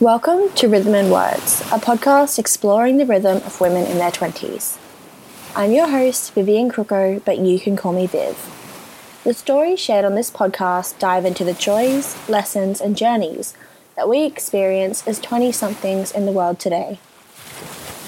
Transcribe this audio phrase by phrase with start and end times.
[0.00, 4.78] Welcome to Rhythm and Women, a podcast exploring the rhythm of women in their 20s.
[5.54, 8.34] I'm your host, Vivian Kruckow, but you can call me Viv.
[9.24, 13.52] The stories shared on this podcast dive into the joys, lessons, and journeys
[13.94, 16.98] that we experience as 20 somethings in the world today.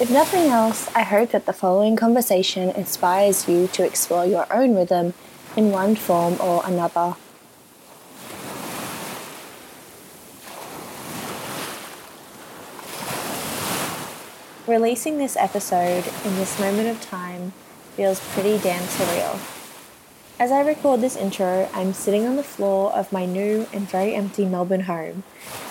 [0.00, 4.74] If nothing else, I hope that the following conversation inspires you to explore your own
[4.74, 5.12] rhythm
[5.58, 7.16] in one form or another.
[14.68, 17.52] Releasing this episode in this moment of time
[17.96, 19.36] feels pretty damn surreal.
[20.38, 24.14] As I record this intro, I'm sitting on the floor of my new and very
[24.14, 25.24] empty Melbourne home,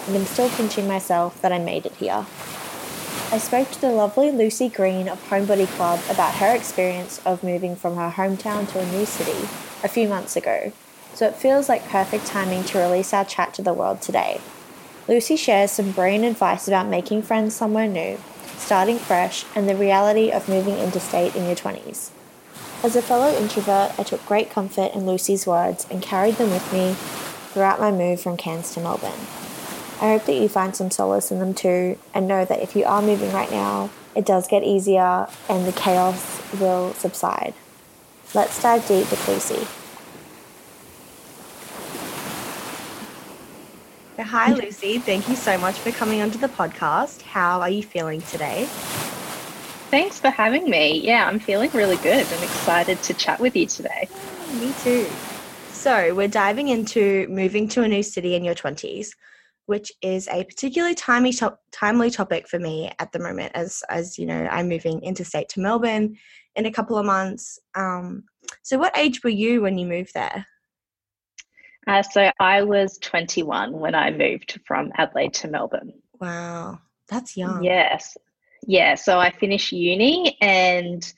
[0.05, 2.25] and I'm still pinching myself that I made it here.
[3.31, 7.77] I spoke to the lovely Lucy Green of Homebody Club about her experience of moving
[7.77, 9.47] from her hometown to a new city
[9.85, 10.73] a few months ago,
[11.13, 14.41] so it feels like perfect timing to release our chat to the world today.
[15.07, 18.19] Lucy shares some brilliant advice about making friends somewhere new,
[18.61, 22.11] starting fresh, and the reality of moving interstate in your 20s.
[22.83, 26.71] As a fellow introvert, I took great comfort in Lucy's words and carried them with
[26.71, 26.93] me
[27.51, 29.27] throughout my move from Cairns to Melbourne.
[30.01, 32.85] I hope that you find some solace in them too, and know that if you
[32.85, 37.53] are moving right now, it does get easier and the chaos will subside.
[38.33, 39.80] Let's dive deep with Lucy.
[44.21, 44.99] Hi, Lucy.
[44.99, 47.21] Thank you so much for coming onto the podcast.
[47.23, 48.65] How are you feeling today?
[49.89, 50.99] Thanks for having me.
[50.99, 52.25] Yeah, I'm feeling really good.
[52.25, 54.07] I'm excited to chat with you today.
[54.59, 55.07] me too.
[55.69, 59.11] So, we're diving into moving to a new city in your 20s
[59.67, 64.17] which is a particularly timely to- timely topic for me at the moment as as
[64.17, 66.17] you know I'm moving interstate to Melbourne
[66.57, 67.57] in a couple of months.
[67.75, 68.23] Um,
[68.63, 70.45] so what age were you when you moved there?
[71.87, 75.93] Uh, so I was 21 when I moved from Adelaide to Melbourne.
[76.19, 77.63] Wow, that's young.
[77.63, 78.17] Yes,
[78.67, 78.95] yeah.
[78.95, 81.11] So I finished uni and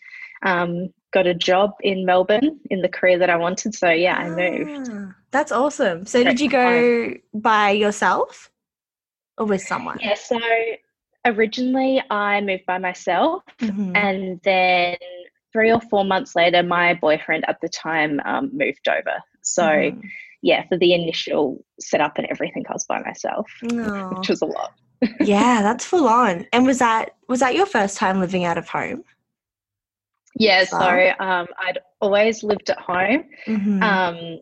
[0.44, 3.76] um, got a job in Melbourne in the career that I wanted.
[3.76, 4.90] So yeah, I moved.
[4.92, 6.06] Ah, that's awesome.
[6.06, 8.50] So did you go by yourself
[9.38, 10.00] or with someone?
[10.02, 10.40] Yeah, so
[11.26, 13.96] originally I moved by myself mm-hmm.
[13.96, 14.98] and then
[15.52, 19.22] three or four months later my boyfriend at the time um, moved over.
[19.42, 20.02] So mm.
[20.44, 24.74] Yeah, for the initial setup and everything I was by myself, which was a lot.
[25.20, 26.46] yeah, that's full on.
[26.54, 29.04] And was that was that your first time living out of home?
[30.36, 33.26] Yeah, so um, I'd always lived at home.
[33.48, 33.84] Mm-hmm.
[33.84, 34.40] Um,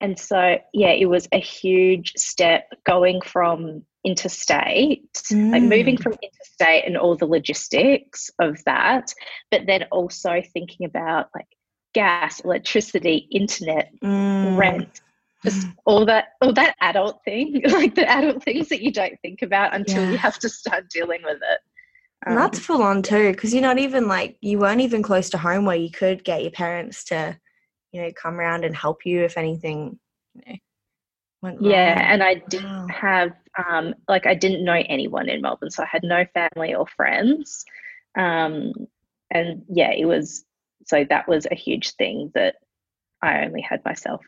[0.00, 5.52] and so, yeah, it was a huge step going from interstate, mm.
[5.52, 9.12] like moving from interstate and all the logistics of that,
[9.50, 11.48] but then also thinking about like
[11.94, 14.56] gas, electricity, internet, mm.
[14.58, 15.00] rent,
[15.46, 19.42] just all that all that adult thing, like the adult things that you don't think
[19.42, 20.10] about until yeah.
[20.10, 21.60] you have to start dealing with it.
[22.24, 25.30] And that's um, full on too, because you're not even like you weren't even close
[25.30, 27.38] to home where you could get your parents to,
[27.92, 29.98] you know, come around and help you if anything,
[30.34, 30.56] you know,
[31.42, 31.70] went wrong.
[31.70, 32.88] Yeah, and I didn't wow.
[32.88, 33.32] have
[33.68, 37.64] um like I didn't know anyone in Melbourne, so I had no family or friends.
[38.18, 38.72] Um
[39.30, 40.44] and yeah, it was
[40.86, 42.56] so that was a huge thing that
[43.22, 44.22] I only had myself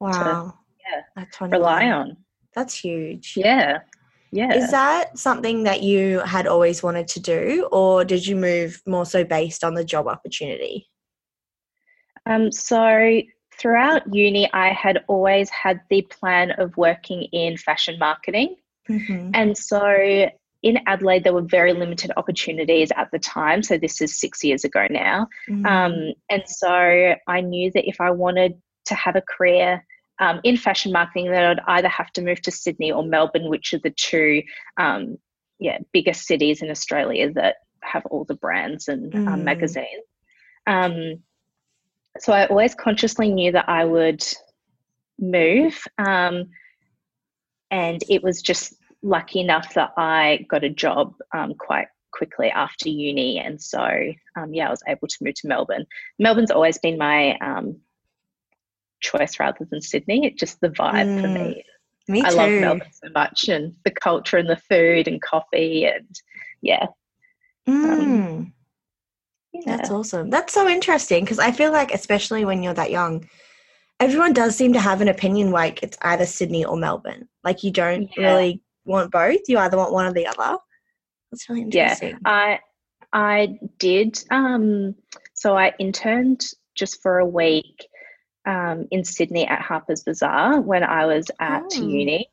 [0.00, 0.54] wow.
[1.16, 2.16] to yeah, rely on.
[2.54, 3.34] That's huge.
[3.36, 3.80] Yeah.
[4.30, 4.54] Yeah.
[4.54, 9.06] Is that something that you had always wanted to do, or did you move more
[9.06, 10.88] so based on the job opportunity?
[12.26, 13.22] Um, so
[13.58, 18.56] throughout uni, I had always had the plan of working in fashion marketing.
[18.88, 19.30] Mm-hmm.
[19.34, 20.30] And so
[20.62, 23.62] in Adelaide, there were very limited opportunities at the time.
[23.62, 25.28] So this is six years ago now.
[25.48, 25.66] Mm-hmm.
[25.66, 29.84] Um, and so I knew that if I wanted to have a career
[30.20, 33.72] um, in fashion marketing that I'd either have to move to Sydney or Melbourne, which
[33.72, 34.42] are the two
[34.76, 35.18] um,
[35.58, 39.32] yeah biggest cities in Australia that have all the brands and um, mm.
[39.32, 40.04] um, magazines.
[42.18, 44.24] so I always consciously knew that I would
[45.20, 46.50] move, um,
[47.70, 52.88] and it was just lucky enough that I got a job um, quite quickly after
[52.88, 53.86] uni, and so
[54.50, 55.86] yeah, I was able to move to Melbourne.
[56.18, 57.38] Melbourne's always been my
[59.00, 60.26] choice rather than Sydney.
[60.26, 61.64] It's just the vibe mm, for me.
[62.08, 62.36] Me I too.
[62.36, 66.08] love Melbourne so much and the culture and the food and coffee and
[66.62, 66.86] yeah.
[67.68, 67.84] Mm.
[67.84, 68.52] Um,
[69.52, 69.76] yeah.
[69.76, 70.30] That's awesome.
[70.30, 73.28] That's so interesting because I feel like, especially when you're that young,
[74.00, 77.28] everyone does seem to have an opinion like it's either Sydney or Melbourne.
[77.44, 78.34] Like you don't yeah.
[78.34, 79.40] really want both.
[79.48, 80.58] You either want one or the other.
[81.30, 82.10] That's really interesting.
[82.10, 82.60] Yeah, I
[83.12, 84.22] I did.
[84.30, 84.94] Um,
[85.34, 86.42] so I interned
[86.74, 87.86] just for a week
[88.48, 91.86] um, in Sydney at Harper's Bazaar when I was at oh.
[91.86, 92.28] uni.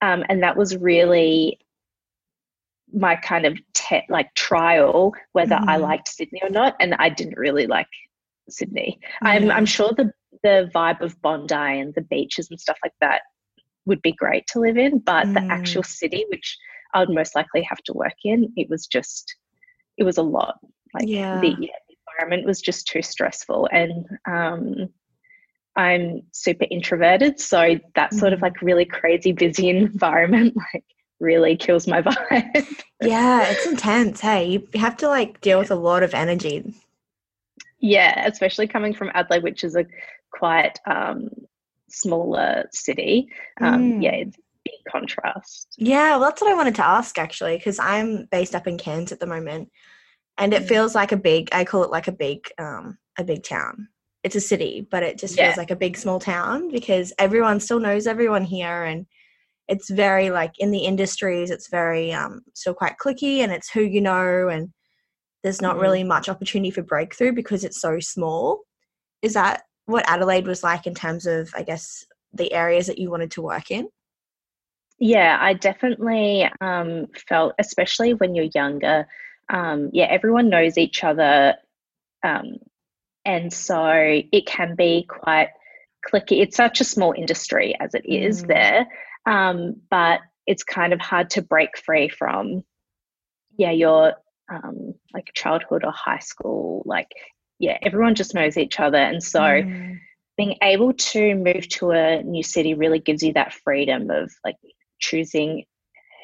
[0.00, 1.58] Um, and that was really
[2.92, 5.68] my kind of te- like trial whether mm.
[5.68, 7.88] I liked Sydney or not, and I didn't really like
[8.48, 8.98] Sydney.
[9.22, 9.28] Mm.
[9.28, 10.12] I'm I'm sure the
[10.42, 13.22] the vibe of Bondi and the beaches and stuff like that
[13.84, 15.34] would be great to live in, but mm.
[15.34, 16.56] the actual city, which
[16.94, 19.36] I would most likely have to work in, it was just
[19.98, 20.58] it was a lot.
[20.94, 21.40] Like yeah.
[21.40, 24.88] the, yeah, the environment was just too stressful, and um,
[25.78, 28.42] I'm super introverted, so that sort of mm.
[28.42, 30.84] like really crazy busy environment like
[31.20, 32.82] really kills my vibe.
[33.00, 34.20] yeah, it's intense.
[34.20, 36.74] Hey, you have to like deal with a lot of energy.
[37.78, 39.86] Yeah, especially coming from Adelaide, which is a
[40.32, 41.30] quite um,
[41.88, 43.30] smaller city.
[43.60, 44.02] Um, mm.
[44.02, 45.76] Yeah, it's big contrast.
[45.78, 49.12] Yeah, well, that's what I wanted to ask actually, because I'm based up in Cairns
[49.12, 49.70] at the moment,
[50.38, 50.68] and it mm.
[50.68, 51.50] feels like a big.
[51.52, 53.88] I call it like a big, um, a big town.
[54.24, 55.46] It's a city, but it just yeah.
[55.46, 59.06] feels like a big small town because everyone still knows everyone here, and
[59.68, 61.50] it's very like in the industries.
[61.50, 64.70] It's very um, still quite clicky, and it's who you know, and
[65.42, 65.82] there's not mm.
[65.82, 68.62] really much opportunity for breakthrough because it's so small.
[69.22, 73.10] Is that what Adelaide was like in terms of, I guess, the areas that you
[73.10, 73.88] wanted to work in?
[74.98, 79.06] Yeah, I definitely um, felt, especially when you're younger,
[79.48, 81.54] um, yeah, everyone knows each other.
[82.22, 82.56] Um,
[83.28, 83.84] and so
[84.32, 85.50] it can be quite
[86.02, 86.40] clicky.
[86.40, 88.48] It's such a small industry as it is mm.
[88.48, 88.86] there,
[89.26, 92.64] um, but it's kind of hard to break free from,
[93.58, 94.14] yeah, your
[94.50, 96.82] um, like childhood or high school.
[96.86, 97.12] Like
[97.58, 98.96] yeah, everyone just knows each other.
[98.96, 99.98] And so mm.
[100.38, 104.56] being able to move to a new city really gives you that freedom of like
[105.00, 105.64] choosing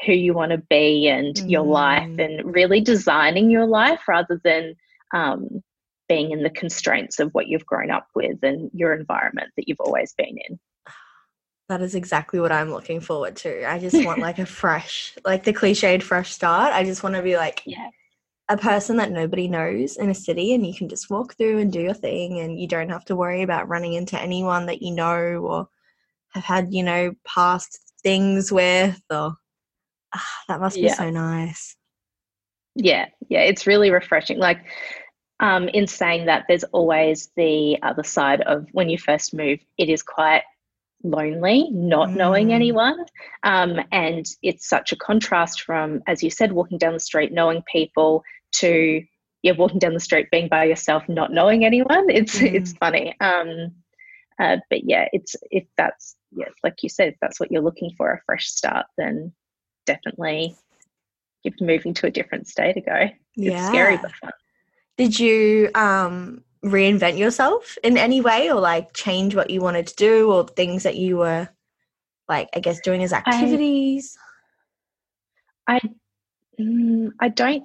[0.06, 1.50] who you want to be and mm.
[1.50, 2.24] your life mm.
[2.24, 4.74] and really designing your life rather than
[5.12, 5.62] um,
[6.08, 9.80] being in the constraints of what you've grown up with and your environment that you've
[9.80, 10.58] always been in.
[11.68, 13.70] That is exactly what I'm looking forward to.
[13.70, 16.74] I just want like a fresh, like the cliched fresh start.
[16.74, 17.88] I just want to be like, yeah
[18.48, 21.72] a person that nobody knows in a city and you can just walk through and
[21.72, 24.90] do your thing and you don't have to worry about running into anyone that you
[24.90, 25.68] know or
[26.30, 29.34] have had you know past things with or
[30.14, 30.94] ah, that must be yeah.
[30.94, 31.76] so nice
[32.74, 34.58] yeah yeah it's really refreshing like
[35.44, 39.90] um, in saying that there's always the other side of when you first move it
[39.90, 40.42] is quite
[41.02, 42.16] lonely not mm.
[42.16, 43.04] knowing anyone
[43.42, 47.62] um, and it's such a contrast from as you said walking down the street knowing
[47.70, 49.04] people to
[49.42, 52.54] yeah walking down the street being by yourself not knowing anyone it's mm.
[52.54, 53.70] it's funny um,
[54.40, 57.90] uh, but yeah it's if that's yeah like you said if that's what you're looking
[57.98, 59.30] for a fresh start then
[59.84, 60.56] definitely
[61.42, 63.68] give moving to a different state ago it's yeah.
[63.68, 64.32] scary but fun
[64.96, 69.94] did you um reinvent yourself in any way or like change what you wanted to
[69.96, 71.48] do or things that you were
[72.28, 74.16] like i guess doing as activities?
[75.68, 75.80] I i,
[76.60, 77.64] mm, I don't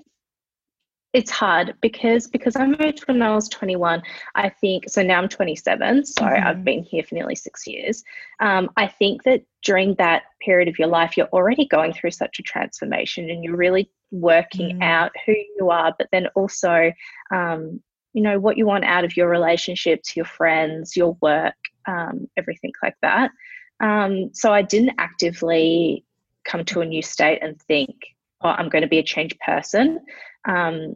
[1.13, 4.03] it's hard because because I moved when I was 21.
[4.35, 6.47] I think so now I'm 27, so mm-hmm.
[6.47, 8.03] I've been here for nearly six years.
[8.39, 12.39] Um, I think that during that period of your life, you're already going through such
[12.39, 14.83] a transformation, and you're really working mm.
[14.83, 16.91] out who you are, but then also
[17.31, 17.81] um,
[18.13, 21.55] you know what you want out of your relationships your friends your work
[21.87, 23.31] um, everything like that
[23.79, 26.03] um, so i didn't actively
[26.45, 27.95] come to a new state and think
[28.41, 29.99] oh i'm going to be a changed person
[30.47, 30.95] um,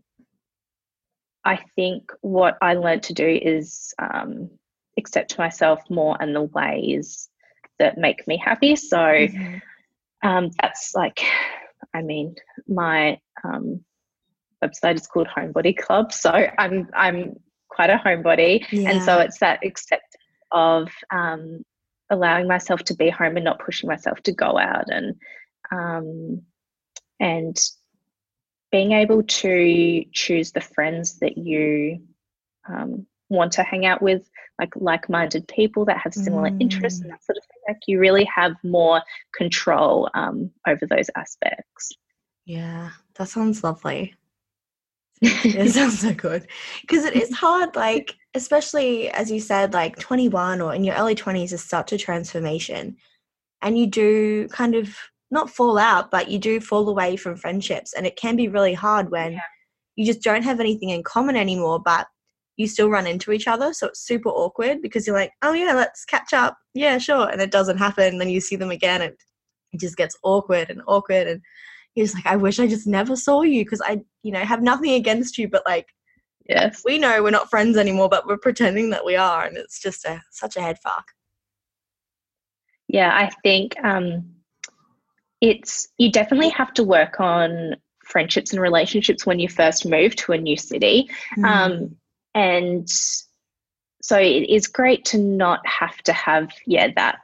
[1.46, 4.50] i think what i learned to do is um,
[4.98, 7.30] accept myself more and the ways
[7.80, 9.58] that make me happy so mm-hmm.
[10.26, 11.20] Um, that's like
[11.94, 12.36] i mean
[12.66, 13.84] my um,
[14.64, 16.12] website is called Homebody Club.
[16.14, 17.36] So I'm I'm
[17.70, 18.92] quite a homebody, yeah.
[18.92, 20.14] and so it's that acceptance
[20.52, 21.64] of um,
[22.10, 25.16] allowing myself to be home and not pushing myself to go out and
[25.72, 26.42] um,
[27.20, 27.58] and
[28.74, 32.01] being able to choose the friends that you
[32.68, 34.27] um, want to hang out with
[34.60, 36.60] like like-minded people that have similar mm.
[36.60, 39.00] interests and that sort of thing like you really have more
[39.38, 41.92] control um, over those aspects.
[42.46, 44.15] Yeah that sounds lovely.
[45.22, 46.48] It sounds so good.
[46.82, 51.13] Because it is hard like especially as you said like 21 or in your early
[51.13, 52.98] 20s is such a transformation.
[53.62, 54.98] And you do kind of
[55.34, 58.74] not fall out but you do fall away from friendships and it can be really
[58.74, 59.40] hard when yeah.
[59.96, 62.08] you just don't have anything in common anymore but
[62.56, 65.74] you still run into each other so it's super awkward because you're like oh yeah
[65.74, 69.13] let's catch up yeah sure and it doesn't happen then you see them again and
[69.74, 71.42] it just gets awkward and awkward and
[71.96, 74.94] he's like, I wish I just never saw you because I, you know, have nothing
[74.94, 75.88] against you, but like,
[76.48, 79.82] yes, we know we're not friends anymore, but we're pretending that we are, and it's
[79.82, 81.06] just a such a head fuck.
[82.88, 84.33] Yeah, I think um,
[85.44, 90.32] it's you definitely have to work on friendships and relationships when you first move to
[90.32, 91.10] a new city.
[91.38, 91.46] Mm.
[91.46, 91.96] Um,
[92.34, 97.20] and so it is great to not have to have, yeah, that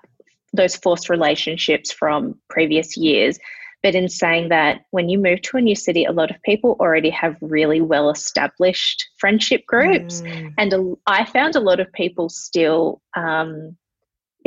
[0.51, 3.39] those forced relationships from previous years.
[3.83, 6.75] But in saying that, when you move to a new city, a lot of people
[6.81, 10.21] already have really well established friendship groups.
[10.21, 10.53] Mm.
[10.57, 13.77] And a, I found a lot of people still um,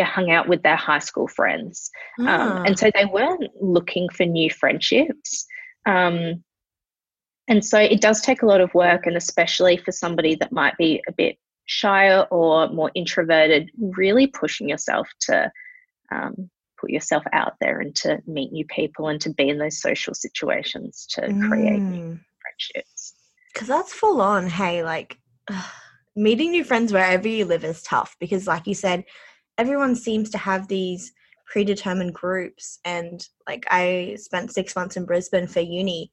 [0.03, 1.91] yeah, hung out with their high school friends.
[2.19, 2.63] Um, ah.
[2.65, 5.47] and so they weren't looking for new friendships.
[5.87, 6.43] Um,
[7.49, 10.77] and so it does take a lot of work, and especially for somebody that might
[10.77, 15.51] be a bit shyer or more introverted, really pushing yourself to
[16.11, 19.81] um, put yourself out there and to meet new people and to be in those
[19.81, 21.49] social situations to mm.
[21.49, 22.21] create new mm.
[22.41, 23.15] friendships.
[23.53, 24.49] Because that's full on.
[24.49, 25.19] Hey, like
[25.49, 25.65] ugh,
[26.17, 29.05] meeting new friends wherever you live is tough because, like you said,
[29.63, 31.13] everyone seems to have these
[31.47, 32.81] predetermined groups.
[32.85, 36.11] And like I spent six months in Brisbane for uni.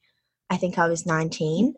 [0.52, 1.74] I think I was 19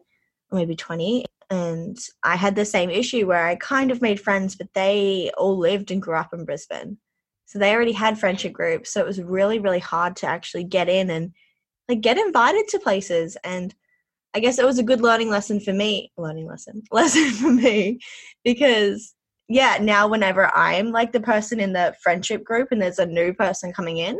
[0.51, 4.56] or maybe 20 and I had the same issue where I kind of made friends,
[4.58, 6.98] but they all lived and grew up in Brisbane.
[7.46, 8.92] So they already had friendship groups.
[8.92, 11.32] So it was really, really hard to actually get in and
[11.88, 13.38] like get invited to places.
[13.46, 13.74] And
[14.34, 16.12] I guess it was a good learning lesson for me.
[16.18, 16.84] Learning lesson.
[16.92, 18.00] Lesson for me.
[18.44, 19.13] Because
[19.51, 23.34] yeah, now whenever I'm like the person in the friendship group and there's a new
[23.34, 24.17] person coming in,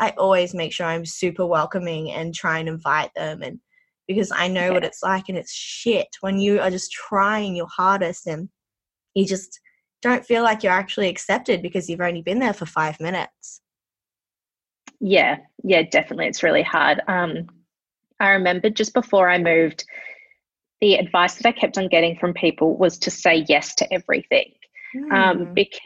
[0.00, 3.60] I always make sure I'm super welcoming and try and invite them and
[4.08, 4.70] because I know yeah.
[4.72, 8.48] what it's like and it's shit when you are just trying your hardest and
[9.14, 9.60] you just
[10.02, 13.60] don't feel like you're actually accepted because you've only been there for five minutes.
[15.00, 16.26] Yeah, yeah, definitely.
[16.26, 17.00] It's really hard.
[17.06, 17.46] Um,
[18.18, 19.84] I remember just before I moved,
[20.80, 24.50] the advice that I kept on getting from people was to say yes to everything.
[24.94, 25.12] Mm.
[25.12, 25.54] Um, hmm.
[25.54, 25.80] because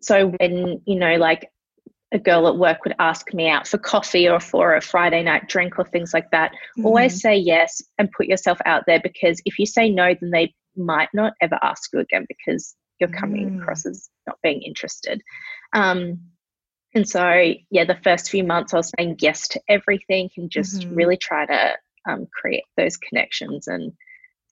[0.00, 1.50] so when, you know, like
[2.12, 5.48] a girl at work would ask me out for coffee or for a Friday night
[5.48, 6.86] drink or things like that, mm-hmm.
[6.86, 10.54] always say yes and put yourself out there because if you say no, then they
[10.76, 13.62] might not ever ask you again because you're coming mm.
[13.62, 15.22] across as not being interested.
[15.72, 16.20] Um,
[16.94, 20.80] and so, yeah, the first few months I was saying yes to everything and just
[20.80, 20.94] mm-hmm.
[20.94, 21.76] really try to
[22.08, 23.92] um, create those connections and,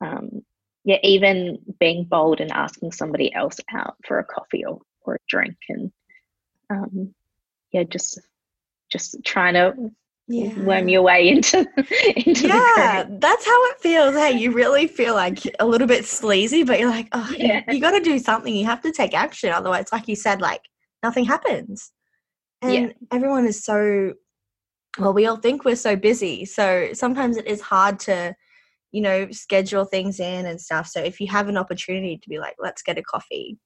[0.01, 0.43] um,
[0.89, 5.19] yeah, even being bold and asking somebody else out for a coffee or, or a
[5.29, 5.93] drink and
[6.71, 7.15] um,
[7.73, 8.19] yeah, just
[8.91, 9.75] just trying to
[10.29, 10.59] yeah.
[10.63, 11.59] worm your way into
[12.17, 16.65] into yeah that's how it feels hey you really feel like a little bit sleazy
[16.65, 17.63] but you're like oh yeah.
[17.69, 20.41] you, you got to do something you have to take action otherwise like you said
[20.41, 20.63] like
[21.03, 21.93] nothing happens
[22.63, 22.89] and yeah.
[23.13, 24.15] everyone is so
[24.99, 28.35] well we all think we're so busy so sometimes it is hard to
[28.93, 32.39] you know schedule things in and stuff so if you have an opportunity to be
[32.39, 33.59] like let's get a coffee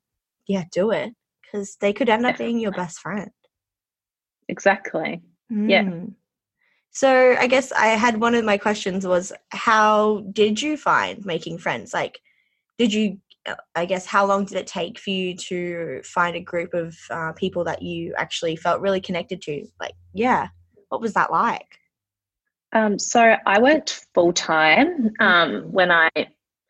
[0.49, 1.13] yeah do it
[1.43, 3.31] because they could end up being your best friend
[4.53, 5.23] exactly.
[5.51, 5.71] Mm.
[5.71, 5.91] Yeah.
[6.91, 11.59] So I guess I had one of my questions was how did you find making
[11.59, 11.93] friends?
[11.93, 12.21] Like,
[12.79, 13.19] did you?
[13.45, 16.97] Uh, I guess how long did it take for you to find a group of
[17.11, 19.67] uh, people that you actually felt really connected to?
[19.81, 20.49] Like, yeah,
[20.91, 21.79] what was that like?
[22.73, 25.71] Um, so I worked full time um, mm-hmm.
[25.71, 26.11] when I,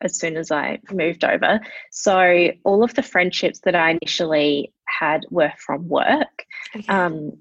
[0.01, 1.61] as soon as I moved over.
[1.91, 6.45] So all of the friendships that I initially had were from work.
[6.75, 6.85] Okay.
[6.87, 7.37] Um,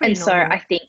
[0.00, 0.24] and normal.
[0.24, 0.88] so I think,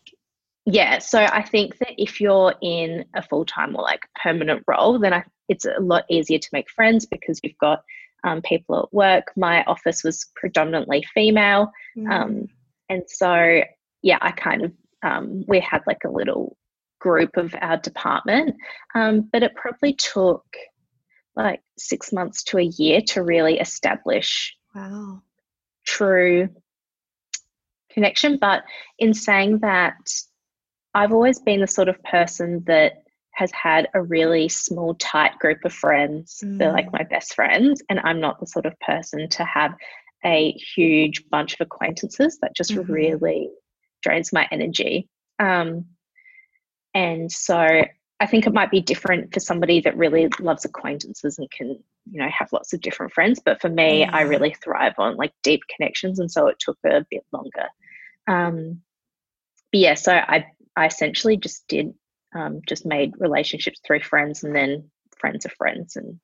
[0.66, 5.00] yeah, so I think that if you're in a full time or like permanent role,
[5.00, 7.84] then I, it's a lot easier to make friends because you've got
[8.24, 9.32] um, people at work.
[9.36, 11.72] My office was predominantly female.
[11.98, 12.12] Mm.
[12.12, 12.48] Um,
[12.90, 13.64] and so,
[14.02, 14.72] yeah, I kind of,
[15.04, 16.56] um, we had like a little
[17.02, 18.56] group of our department,
[18.96, 20.46] um, but it probably took
[21.36, 25.22] like six months to a year to really establish wow.
[25.86, 26.48] true
[27.92, 28.38] connection.
[28.40, 28.64] But
[29.00, 29.98] in saying that,
[30.94, 33.04] I've always been the sort of person that
[33.34, 36.44] has had a really small, tight group of friends.
[36.44, 36.60] Mm.
[36.60, 37.00] They're like mm.
[37.00, 37.82] my best friends.
[37.90, 39.74] And I'm not the sort of person to have
[40.26, 42.92] a huge bunch of acquaintances that just mm-hmm.
[42.92, 43.50] really
[44.04, 45.08] drains my energy.
[45.40, 45.86] Um,
[46.94, 47.58] and so
[48.20, 51.70] I think it might be different for somebody that really loves acquaintances and can,
[52.10, 53.42] you know, have lots of different friends.
[53.44, 54.06] But for me.
[54.06, 56.20] I really thrive on like deep connections.
[56.20, 57.68] And so it took a bit longer
[58.28, 58.82] um,
[59.72, 60.46] but yeah, so I
[60.76, 61.94] I essentially just did
[62.36, 66.20] um, just made relationships through friends and then friends of friends, and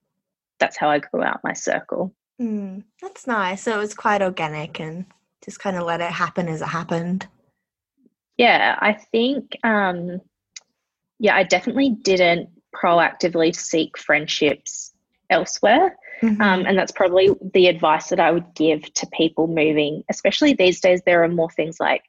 [0.60, 2.14] that's how I grew out my circle.
[2.42, 3.64] Mm, that's nice.
[3.64, 5.06] So it was quite organic and
[5.44, 7.28] just kind of let it happen as it happened.
[8.38, 9.58] Yeah, I think.
[9.64, 10.22] Um,
[11.20, 14.94] yeah, I definitely didn't proactively seek friendships
[15.30, 15.96] elsewhere.
[16.22, 16.42] Mm-hmm.
[16.42, 20.80] Um, and that's probably the advice that I would give to people moving, especially these
[20.80, 21.02] days.
[21.06, 22.04] There are more things like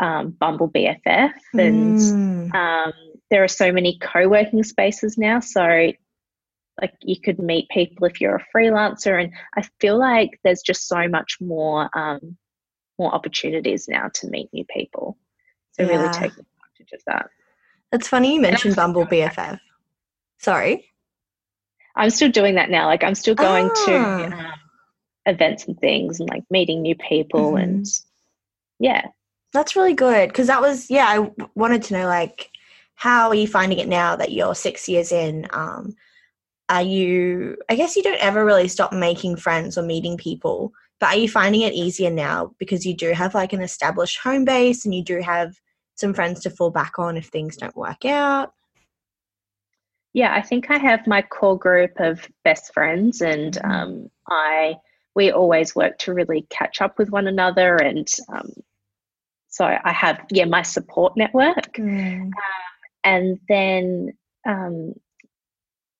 [0.00, 2.54] um, Bumble BFF, and mm.
[2.54, 2.92] um,
[3.32, 5.90] there are so many co-working spaces now so
[6.80, 10.86] like you could meet people if you're a freelancer and i feel like there's just
[10.86, 12.36] so much more um,
[12.98, 15.16] more opportunities now to meet new people
[15.72, 15.88] so yeah.
[15.88, 17.30] really take advantage of that
[17.92, 19.58] it's funny you mentioned bumble bff
[20.42, 20.90] sorry.
[21.94, 22.86] I'm still doing that now.
[22.86, 23.84] Like i'm still going ah.
[23.86, 24.52] to um,
[25.26, 27.64] events and things and like meeting new people mm-hmm.
[27.64, 27.86] and
[28.78, 29.06] yeah.
[29.52, 32.50] That's really good because that was yeah i wanted to know like
[32.94, 35.46] how are you finding it now that you're six years in?
[35.52, 35.94] Um
[36.70, 41.08] are you i guess you don't ever really stop making friends or meeting people but
[41.08, 44.86] are you finding it easier now because you do have like an established home base
[44.86, 45.60] and you do have
[46.02, 48.52] some friends to fall back on if things don't work out
[50.12, 53.70] yeah i think i have my core group of best friends and mm-hmm.
[53.70, 54.74] um, i
[55.14, 58.50] we always work to really catch up with one another and um,
[59.48, 62.20] so i have yeah my support network mm.
[62.20, 62.30] um,
[63.04, 64.12] and then
[64.46, 64.94] um,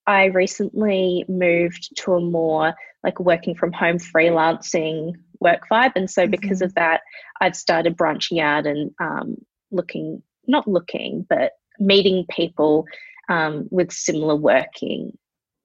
[0.05, 5.93] I recently moved to a more like working from home freelancing work vibe.
[5.95, 6.31] And so, mm-hmm.
[6.31, 7.01] because of that,
[7.41, 9.37] I've started branching out and um,
[9.73, 12.85] looking, not looking, but meeting people
[13.29, 15.17] um, with similar working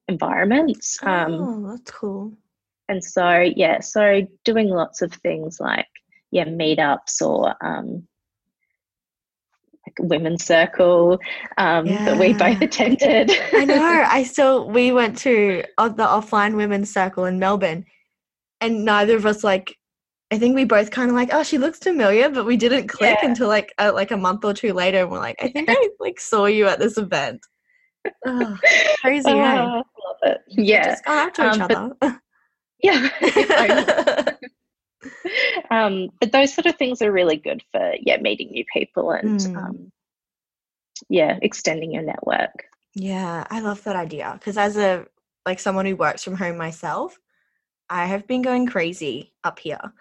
[0.08, 0.98] environments.
[1.02, 2.32] Um, oh, that's cool.
[2.88, 5.86] And so, yeah, so doing lots of things like,
[6.30, 8.06] yeah, meetups or um,
[9.98, 11.18] women's circle
[11.56, 12.04] um, yeah.
[12.04, 13.30] that we both attended.
[13.52, 14.04] I know.
[14.08, 17.84] I still we went to the offline women's circle in Melbourne,
[18.60, 19.77] and neither of us like.
[20.30, 23.18] I think we both kind of like, oh, she looks familiar, but we didn't click
[23.22, 23.28] yeah.
[23.28, 25.88] until like a, like a month or two later, and we're like, I think I
[26.00, 27.40] like saw you at this event.
[28.26, 28.58] Oh,
[29.00, 29.34] crazy, oh?
[29.34, 29.84] Love
[30.24, 30.38] it.
[30.48, 32.20] Yeah, just got after each um, other.
[32.82, 33.08] yeah
[35.70, 39.40] um, but those sort of things are really good for yeah meeting new people and
[39.40, 39.56] mm.
[39.56, 39.92] um,
[41.08, 42.64] yeah extending your network
[42.94, 45.06] yeah i love that idea because as a
[45.46, 47.18] like someone who works from home myself
[47.90, 49.92] i have been going crazy up here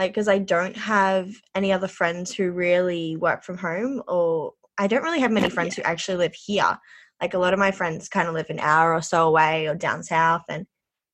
[0.00, 4.88] like because i don't have any other friends who really work from home or i
[4.88, 5.84] don't really have many friends yeah.
[5.84, 6.76] who actually live here
[7.20, 9.74] like a lot of my friends kind of live an hour or so away or
[9.74, 10.66] down south and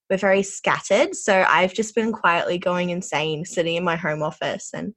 [0.08, 1.14] we're very scattered.
[1.14, 4.94] So I've just been quietly going insane sitting in my home office and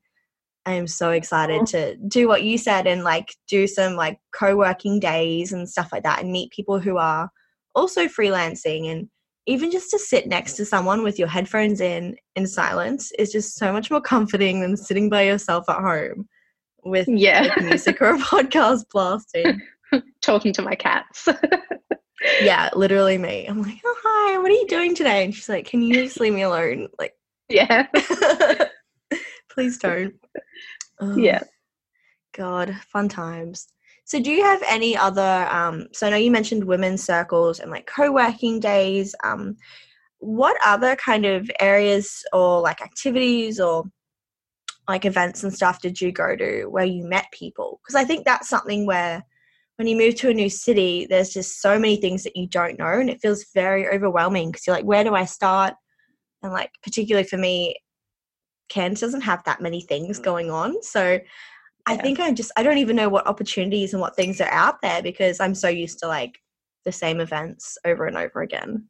[0.66, 5.00] I am so excited to do what you said and like do some like co-working
[5.00, 7.30] days and stuff like that and meet people who are
[7.74, 9.10] also freelancing and
[9.50, 13.58] even just to sit next to someone with your headphones in in silence is just
[13.58, 16.28] so much more comforting than sitting by yourself at home
[16.84, 17.42] with yeah.
[17.42, 19.60] like, music or a podcast blasting
[20.22, 21.28] talking to my cats
[22.42, 23.46] yeah, literally me.
[23.48, 25.24] I'm like, oh hi, what are you doing today?
[25.24, 26.88] And she's like, can you just leave me alone?
[26.98, 27.14] Like,
[27.48, 27.88] yeah,
[29.52, 30.14] please don't.
[31.00, 31.44] Oh, yeah,
[32.36, 33.68] God, fun times.
[34.10, 35.48] So, do you have any other?
[35.52, 39.14] Um, so, I know you mentioned women's circles and like co-working days.
[39.24, 39.56] Um,
[40.18, 43.84] what other kind of areas or like activities or
[44.88, 47.80] like events and stuff did you go to where you met people?
[47.84, 49.24] Because I think that's something where
[49.76, 52.80] when you move to a new city, there's just so many things that you don't
[52.80, 55.76] know, and it feels very overwhelming because you're like, where do I start?
[56.42, 57.76] And like, particularly for me,
[58.70, 60.24] Cairns doesn't have that many things mm.
[60.24, 61.20] going on, so
[61.90, 61.96] yeah.
[61.96, 64.82] I think I just I don't even know what opportunities and what things are out
[64.82, 66.40] there because I'm so used to like
[66.86, 68.88] the same events over and over again.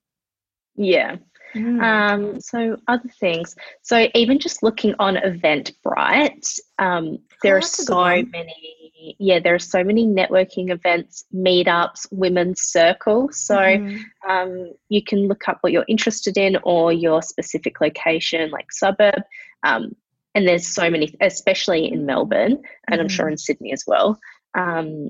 [0.75, 1.17] Yeah.
[1.55, 1.81] Mm.
[1.81, 3.55] Um, so other things.
[3.81, 9.15] So even just looking on Eventbrite, um, there oh, are so many.
[9.17, 13.39] Yeah, there are so many networking events, meetups, women's circles.
[13.39, 14.01] So mm.
[14.27, 19.21] um, you can look up what you're interested in or your specific location, like suburb.
[19.63, 19.95] Um,
[20.35, 23.01] and there's so many, especially in Melbourne, and mm.
[23.01, 23.33] I'm sure mm-hmm.
[23.33, 24.19] in Sydney as well.
[24.57, 25.09] Um,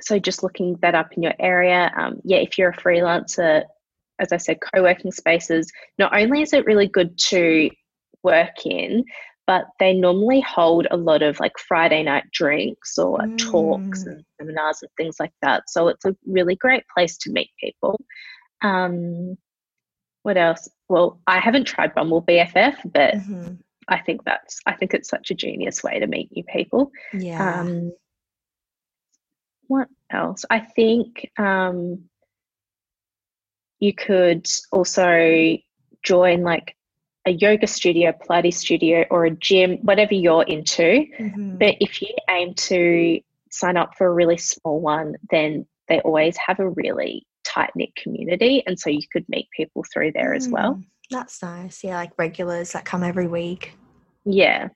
[0.00, 1.92] so just looking that up in your area.
[1.96, 3.64] Um, yeah, if you're a freelancer,
[4.18, 7.70] as I said, co working spaces, not only is it really good to
[8.22, 9.04] work in,
[9.46, 13.38] but they normally hold a lot of like Friday night drinks or mm.
[13.38, 15.64] talks and seminars and things like that.
[15.68, 18.00] So it's a really great place to meet people.
[18.62, 19.36] Um,
[20.24, 20.68] what else?
[20.88, 23.54] Well, I haven't tried Bumble BFF, but mm-hmm.
[23.88, 26.90] I think that's I think it's such a genius way to meet new people.
[27.12, 27.60] Yeah.
[27.60, 27.92] Um,
[29.68, 30.44] what else?
[30.48, 32.04] I think um,
[33.78, 35.56] you could also
[36.02, 36.76] join like
[37.26, 41.06] a yoga studio, Pilates studio, or a gym, whatever you're into.
[41.18, 41.58] Mm-hmm.
[41.58, 43.20] But if you aim to
[43.50, 47.94] sign up for a really small one, then they always have a really tight knit
[47.96, 48.62] community.
[48.66, 50.80] And so you could meet people through there mm, as well.
[51.10, 51.84] That's nice.
[51.84, 53.74] Yeah, like regulars that come every week.
[54.24, 54.68] Yeah.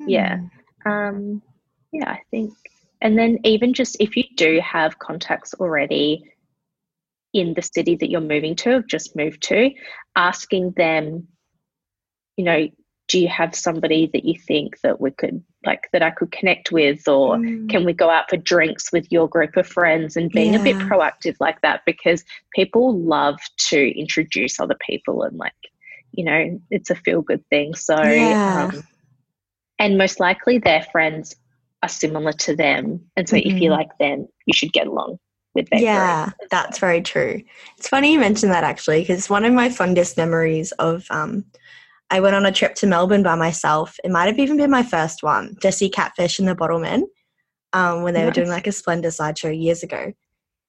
[0.00, 0.38] Yeah.
[0.86, 1.42] Um,
[1.92, 2.52] yeah, I think
[3.00, 6.24] and then even just if you do have contacts already
[7.32, 9.70] in the city that you're moving to, just moved to,
[10.16, 11.28] asking them,
[12.36, 12.68] you know,
[13.06, 16.70] do you have somebody that you think that we could like that I could connect
[16.70, 17.68] with or mm.
[17.68, 20.60] can we go out for drinks with your group of friends and being yeah.
[20.60, 25.52] a bit proactive like that because people love to introduce other people and like
[26.12, 28.70] you know it's a feel good thing so yeah.
[28.72, 28.82] um,
[29.78, 31.34] and most likely their friends
[31.82, 33.50] are similar to them and so mm-hmm.
[33.50, 33.80] if you mm-hmm.
[33.80, 35.18] like them you should get along
[35.72, 37.42] yeah that's very true
[37.76, 41.44] it's funny you mentioned that actually because one of my fondest memories of um,
[42.10, 43.96] I went on a trip to Melbourne by myself.
[44.02, 47.02] It might have even been my first one to see Catfish and the Bottlemen
[47.72, 48.28] um, when they nice.
[48.28, 50.12] were doing like a Splendour sideshow years ago.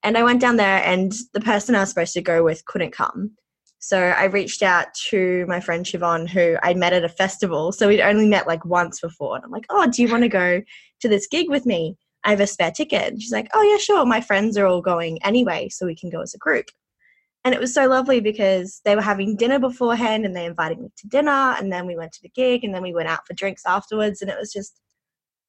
[0.02, 2.92] And I went down there, and the person I was supposed to go with couldn't
[2.92, 3.32] come.
[3.80, 7.72] So I reached out to my friend Siobhan, who I met at a festival.
[7.72, 9.36] So we'd only met like once before.
[9.36, 10.62] And I'm like, oh, do you want to go
[11.00, 11.96] to this gig with me?
[12.24, 13.12] I have a spare ticket.
[13.12, 14.04] And she's like, oh, yeah, sure.
[14.04, 16.66] My friends are all going anyway, so we can go as a group.
[17.44, 20.90] And it was so lovely because they were having dinner beforehand and they invited me
[20.98, 21.54] to dinner.
[21.58, 24.20] And then we went to the gig and then we went out for drinks afterwards.
[24.20, 24.80] And it was just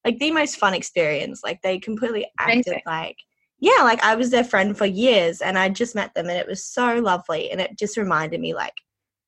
[0.04, 1.42] like the most fun experience.
[1.44, 2.82] Like they completely acted Amazing.
[2.86, 3.16] like,
[3.58, 6.48] yeah, like I was their friend for years and I just met them and it
[6.48, 7.50] was so lovely.
[7.50, 8.74] And it just reminded me like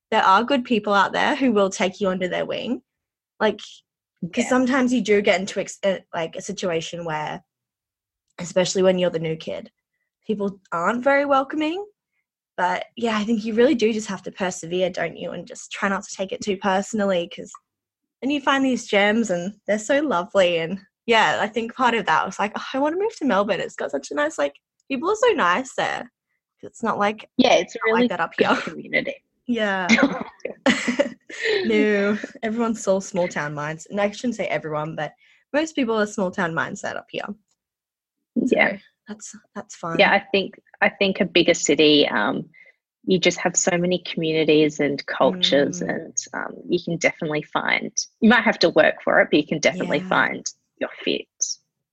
[0.09, 2.81] there are good people out there who will take you under their wing.
[3.39, 3.59] Like,
[4.21, 4.49] because yeah.
[4.49, 7.43] sometimes you do get into ex- uh, like a situation where,
[8.39, 9.71] especially when you're the new kid,
[10.25, 11.85] people aren't very welcoming
[12.57, 15.31] but yeah, I think you really do just have to persevere, don't you?
[15.31, 17.51] And just try not to take it too personally because
[18.21, 20.59] then you find these gems and they're so lovely.
[20.59, 23.25] And yeah, I think part of that was like, oh, I want to move to
[23.25, 23.59] Melbourne.
[23.59, 24.55] It's got such a nice, like,
[24.89, 26.11] people are so nice there.
[26.61, 28.55] It's not like, yeah, it's really like that up here.
[28.63, 29.15] community.
[29.47, 29.85] Yeah.
[31.65, 33.85] no, everyone's so small town minds.
[33.91, 35.13] And I shouldn't say everyone, but
[35.53, 37.27] most people are small town mindset up here.
[38.43, 38.77] So yeah.
[39.07, 39.99] That's that's fine.
[39.99, 42.49] Yeah, I think I think a bigger city, um,
[43.05, 45.89] you just have so many communities and cultures, mm.
[45.89, 47.91] and um, you can definitely find.
[48.19, 50.09] You might have to work for it, but you can definitely yeah.
[50.09, 51.27] find your fit.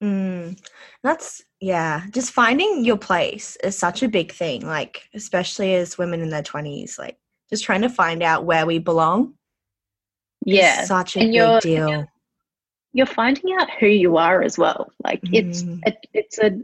[0.03, 0.59] Mm.
[1.03, 2.03] That's yeah.
[2.11, 4.67] Just finding your place is such a big thing.
[4.67, 7.19] Like especially as women in their twenties, like
[7.51, 9.35] just trying to find out where we belong.
[10.45, 11.89] Yeah, such a and big deal.
[11.89, 12.09] You're,
[12.95, 14.91] you're finding out who you are as well.
[15.05, 15.35] Like mm.
[15.35, 16.59] it's it, it's a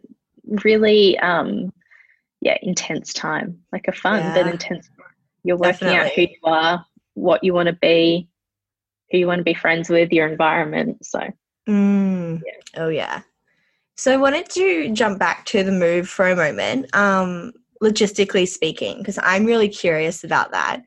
[0.65, 1.73] really um
[2.41, 4.35] yeah intense time like a fun yeah.
[4.35, 4.89] but intense
[5.43, 5.99] you're working Definitely.
[5.99, 8.29] out who you are what you want to be
[9.11, 11.21] who you want to be friends with your environment so
[11.69, 12.43] mm.
[12.45, 12.83] yeah.
[12.83, 13.23] oh yeah
[13.97, 18.99] so i wanted to jump back to the move for a moment um logistically speaking
[18.99, 20.83] because i'm really curious about that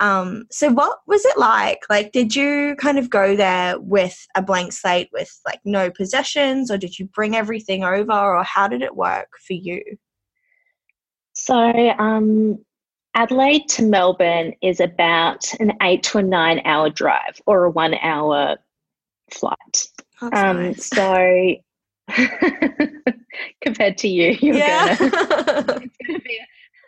[0.00, 1.80] um, so what was it like?
[1.88, 6.70] Like, did you kind of go there with a blank slate with like no possessions,
[6.70, 9.82] or did you bring everything over, or how did it work for you?
[11.44, 12.58] So, um,
[13.14, 17.92] Adelaide to Melbourne is about an eight to a nine hour drive or a one
[18.00, 18.56] hour
[19.30, 19.86] flight.
[20.22, 20.86] um, nice.
[20.86, 21.54] So,
[23.60, 24.96] compared to you, you're yeah.
[24.96, 25.80] gonna,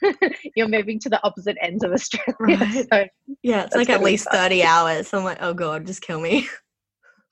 [0.56, 2.34] you're moving to the opposite ends of Australia.
[2.40, 2.86] Right.
[2.90, 3.06] So
[3.42, 5.12] yeah, it's like at least 30 hours.
[5.12, 6.48] I'm like, oh God, just kill me.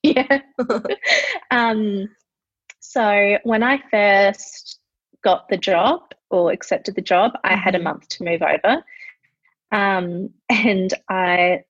[0.03, 0.41] Yeah.
[1.51, 2.07] um,
[2.81, 4.79] so when I first
[5.25, 7.85] got the job or accepted the job, I had a mm-hmm.
[7.85, 8.85] month to move over.
[9.73, 11.65] Um, and I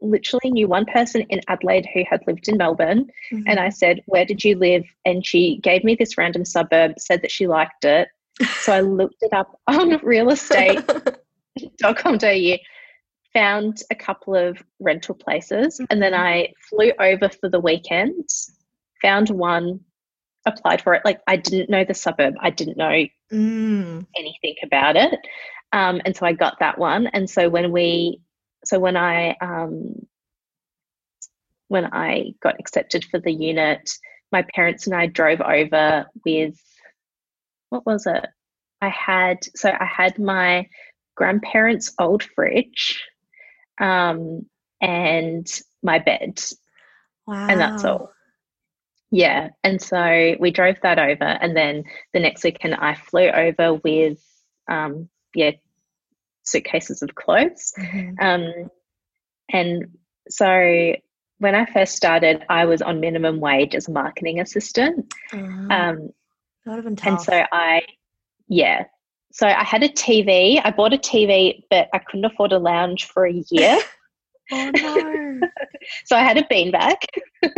[0.00, 3.10] literally knew one person in Adelaide who had lived in Melbourne.
[3.32, 3.48] Mm-hmm.
[3.48, 4.84] And I said, Where did you live?
[5.04, 8.08] And she gave me this random suburb, said that she liked it.
[8.60, 12.56] So I looked it up on real estate.com.au,
[13.34, 18.28] found a couple of rental places, and then I flew over for the weekend,
[19.02, 19.80] found one,
[20.46, 21.04] applied for it.
[21.04, 24.06] Like I didn't know the suburb, I didn't know mm.
[24.16, 25.18] anything about it.
[25.72, 27.08] Um, and so I got that one.
[27.08, 28.20] And so when we,
[28.64, 30.06] so when I, um,
[31.68, 33.90] when I got accepted for the unit,
[34.32, 36.58] my parents and I drove over with
[37.70, 38.26] what was it?
[38.80, 40.68] I had so I had my
[41.16, 43.02] grandparents' old fridge,
[43.80, 44.46] um,
[44.80, 45.46] and
[45.82, 46.40] my bed,
[47.26, 47.48] wow.
[47.48, 48.12] and that's all.
[49.10, 53.74] Yeah, and so we drove that over, and then the next weekend I flew over
[53.74, 54.22] with,
[54.68, 55.52] um, yeah,
[56.42, 58.14] suitcases of clothes, mm-hmm.
[58.20, 58.70] um,
[59.50, 59.96] and
[60.28, 60.94] so
[61.38, 65.12] when I first started, I was on minimum wage as a marketing assistant.
[65.32, 65.70] Mm-hmm.
[65.70, 66.10] Um,
[66.66, 67.82] and so I,
[68.48, 68.84] yeah.
[69.32, 70.60] So I had a TV.
[70.62, 73.78] I bought a TV, but I couldn't afford a lounge for a year.
[74.52, 75.40] oh no.
[76.04, 76.96] so I had a beanbag.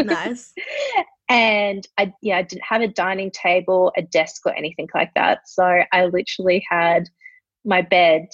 [0.04, 0.52] Nice.
[1.30, 5.48] and I yeah, I didn't have a dining table, a desk, or anything like that.
[5.48, 7.08] So I literally had
[7.64, 8.26] my bed,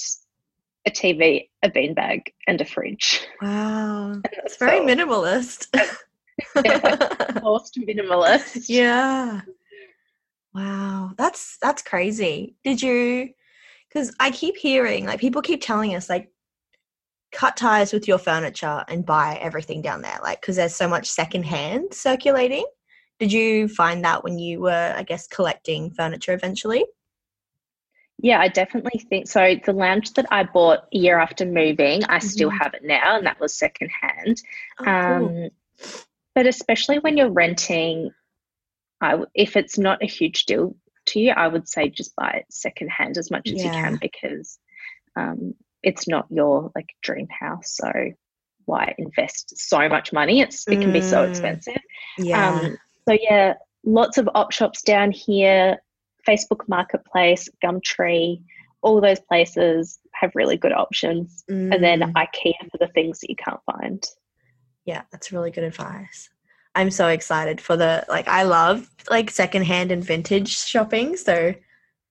[0.87, 3.21] a TV, a beanbag, and a fridge.
[3.43, 5.69] Wow, it's very minimalist.
[6.65, 8.65] yeah, most minimalist.
[8.69, 9.43] Yeah.
[10.55, 12.57] Wow, that's that's crazy.
[12.65, 13.29] Did you?
[13.91, 16.31] Because I keep hearing like people keep telling us like
[17.31, 21.11] cut ties with your furniture and buy everything down there, like because there's so much
[21.11, 22.65] secondhand circulating.
[23.19, 26.85] Did you find that when you were, I guess, collecting furniture eventually?
[28.19, 29.57] Yeah, I definitely think so.
[29.65, 32.27] The lounge that I bought a year after moving, I mm-hmm.
[32.27, 34.43] still have it now, and that was secondhand.
[34.81, 35.51] Oh, um, cool.
[36.35, 38.11] But especially when you're renting,
[39.01, 40.77] I, if it's not a huge deal
[41.07, 43.65] to you, I would say just buy it secondhand as much as yeah.
[43.65, 44.59] you can because
[45.15, 47.77] um, it's not your like dream house.
[47.77, 47.91] So
[48.65, 50.41] why invest so much money?
[50.41, 51.31] It's it can be so mm.
[51.31, 51.81] expensive.
[52.19, 52.51] Yeah.
[52.51, 55.79] Um, so yeah, lots of op shops down here,
[56.29, 58.43] Facebook Marketplace, Gumtree,
[58.83, 61.45] all those places have really good options.
[61.51, 61.75] Mm.
[61.75, 62.13] And then mm.
[62.13, 64.05] IKEA for the things that you can't find.
[64.85, 66.31] Yeah, that's really good advice.
[66.75, 71.55] I'm so excited for the like I love like secondhand and vintage shopping, so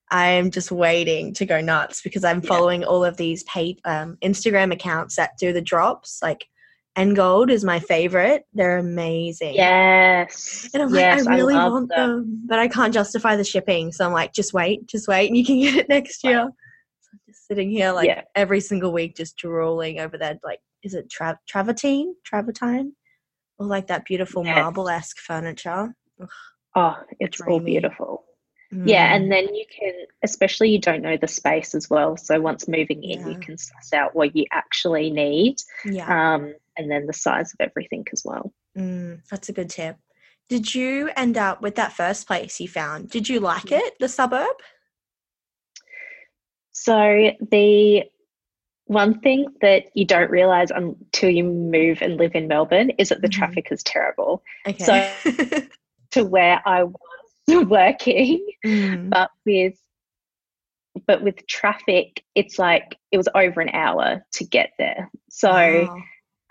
[0.09, 2.87] I'm just waiting to go nuts because I'm following yeah.
[2.87, 6.19] all of these paid um, Instagram accounts that do the drops.
[6.21, 6.47] Like
[6.95, 8.43] Engold is my favorite.
[8.53, 9.55] They're amazing.
[9.55, 10.69] Yes.
[10.73, 12.09] And I'm yes, like, I really I want them.
[12.09, 12.43] them.
[12.47, 13.91] but I can't justify the shipping.
[13.91, 16.43] So I'm like, just wait, just wait, and you can get it next year.
[17.01, 18.21] So I'm just sitting here like yeah.
[18.33, 20.39] every single week, just drooling over that.
[20.43, 22.13] Like, is it tra- travertine?
[22.23, 22.91] Travertine?
[23.57, 24.55] Or like that beautiful yes.
[24.55, 25.93] marble esque furniture.
[26.21, 26.29] Ugh,
[26.75, 27.53] oh, it's dreamy.
[27.53, 28.25] all beautiful.
[28.73, 28.87] Mm.
[28.87, 32.17] Yeah, and then you can, especially you don't know the space as well.
[32.17, 33.27] So once moving in, yeah.
[33.27, 35.57] you can suss out what you actually need.
[35.85, 36.35] Yeah.
[36.35, 38.53] Um, and then the size of everything as well.
[38.77, 39.97] Mm, that's a good tip.
[40.47, 43.09] Did you end up with that first place you found?
[43.09, 43.79] Did you like mm.
[43.79, 44.55] it, the suburb?
[46.71, 48.03] So the
[48.85, 53.21] one thing that you don't realize until you move and live in Melbourne is that
[53.21, 53.39] the mm-hmm.
[53.39, 54.43] traffic is terrible.
[54.67, 54.83] Okay.
[54.83, 55.61] So
[56.11, 56.95] to where I was
[57.67, 59.09] working, mm.
[59.09, 59.75] but with
[61.07, 65.11] but with traffic, it's like it was over an hour to get there.
[65.29, 65.97] So, wow.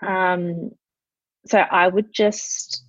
[0.01, 0.71] Um,
[1.47, 2.83] so I would just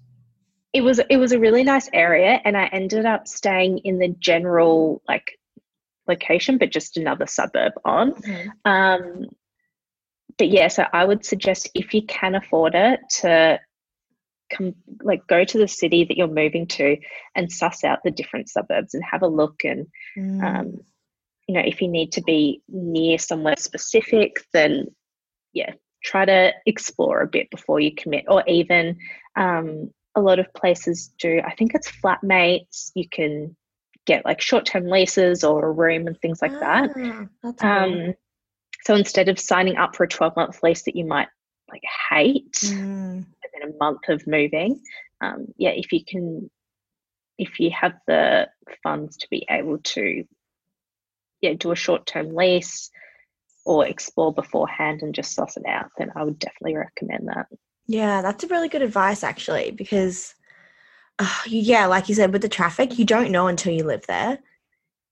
[0.73, 4.09] it was it was a really nice area, and I ended up staying in the
[4.19, 5.38] general like
[6.07, 8.12] location, but just another suburb on.
[8.12, 8.71] Mm-hmm.
[8.71, 9.27] Um,
[10.38, 13.59] but yeah, so I would suggest if you can afford it to
[14.51, 16.97] come like go to the city that you're moving to
[17.35, 20.45] and suss out the different suburbs and have a look and mm.
[20.45, 20.79] um,
[21.49, 24.87] you know if you need to be near somewhere specific then
[25.53, 25.73] yeah
[26.07, 28.97] try to explore a bit before you commit or even
[29.37, 33.55] um, a lot of places do i think it's flatmates you can
[34.07, 37.29] get like short-term leases or a room and things like ah, that
[37.61, 38.14] um,
[38.87, 41.27] so instead of signing up for a 12 month lease that you might
[41.69, 43.27] like hate mm.
[43.42, 44.81] within a month of moving,
[45.21, 46.49] um, yeah, if you can,
[47.37, 48.49] if you have the
[48.85, 50.25] funds to be able to,
[51.40, 52.90] yeah, do a short term lease
[53.66, 57.46] or explore beforehand and just suss it out, then I would definitely recommend that.
[57.88, 60.35] Yeah, that's a really good advice actually, because
[61.18, 64.38] uh, yeah, like you said, with the traffic, you don't know until you live there.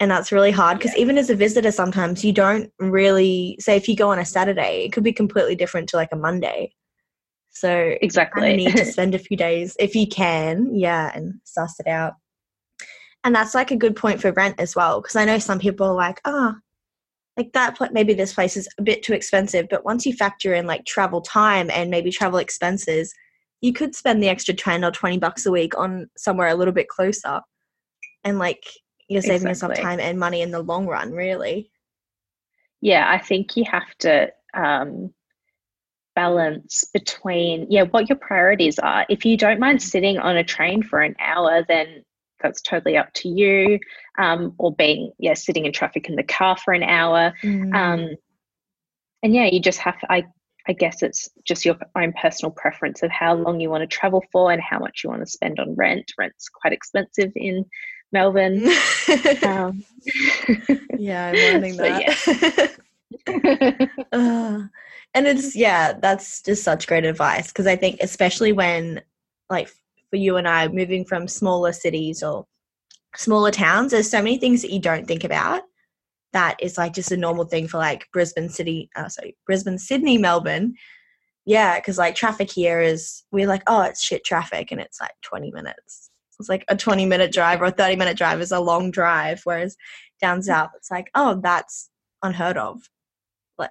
[0.01, 1.03] And that's really hard because yeah.
[1.03, 4.85] even as a visitor, sometimes you don't really say if you go on a Saturday,
[4.85, 6.73] it could be completely different to like a Monday.
[7.51, 11.79] So exactly, you need to spend a few days if you can, yeah, and suss
[11.81, 12.15] it out.
[13.23, 15.87] And that's like a good point for rent as well, because I know some people
[15.87, 16.61] are like, ah, oh,
[17.37, 17.77] like that.
[17.93, 21.21] Maybe this place is a bit too expensive, but once you factor in like travel
[21.21, 23.13] time and maybe travel expenses,
[23.61, 26.75] you could spend the extra ten or twenty bucks a week on somewhere a little
[26.75, 27.41] bit closer,
[28.23, 28.63] and like
[29.09, 29.75] you're saving exactly.
[29.75, 31.71] yourself time and money in the long run, really.
[32.81, 35.13] Yeah, I think you have to um,
[36.15, 40.83] balance between yeah what your priorities are if you don't mind sitting on a train
[40.83, 42.05] for an hour then
[42.45, 43.81] that's totally up to you
[44.19, 47.33] um, or being yeah sitting in traffic in the car for an hour.
[47.43, 47.75] Mm.
[47.75, 48.17] um,
[49.23, 50.23] and yeah you just have to, i
[50.69, 54.23] i guess it's just your own personal preference of how long you want to travel
[54.31, 56.13] for and how much you want to spend on rent.
[56.19, 57.65] Rent's quite expensive in
[58.13, 58.63] melbourne.
[59.47, 59.85] Um,
[60.99, 62.79] yeah i'm learning that.
[63.27, 63.87] yeah.
[64.13, 64.63] uh,
[65.15, 69.03] and it's yeah that's just such great advice because i think especially when
[69.51, 69.69] like
[70.11, 72.45] for you and i moving from smaller cities or
[73.17, 75.63] smaller towns there's so many things that you don't think about
[76.35, 80.19] that is like just a normal thing for like brisbane city uh, sorry brisbane sydney
[80.19, 80.75] melbourne.
[81.47, 85.15] Yeah because like traffic here is we're like oh it's shit traffic and it's like
[85.23, 86.11] 20 minutes.
[86.39, 89.41] It's like a 20 minute drive or a 30 minute drive is a long drive
[89.45, 89.77] whereas
[90.21, 91.91] down south it's like oh that's
[92.23, 92.81] unheard of.
[93.59, 93.71] Like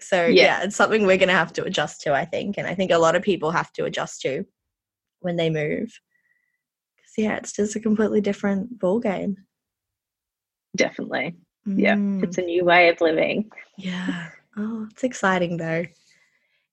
[0.00, 0.42] so yeah.
[0.42, 2.90] yeah it's something we're going to have to adjust to i think and i think
[2.90, 4.44] a lot of people have to adjust to
[5.22, 5.98] when they move.
[6.96, 9.36] Because yeah it's just a completely different ball game
[10.74, 11.78] definitely mm.
[11.78, 13.50] yeah it's a new way of living.
[13.76, 14.28] Yeah.
[14.56, 15.84] Oh it's exciting though.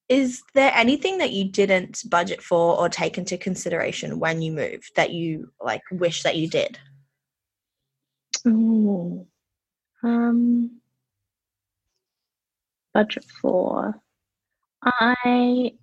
[0.09, 4.91] Is there anything that you didn't budget for or take into consideration when you moved
[4.95, 6.79] that you like wish that you did?
[8.45, 9.27] Oh,
[10.01, 10.79] um,
[12.93, 14.01] budget for.
[14.83, 15.73] I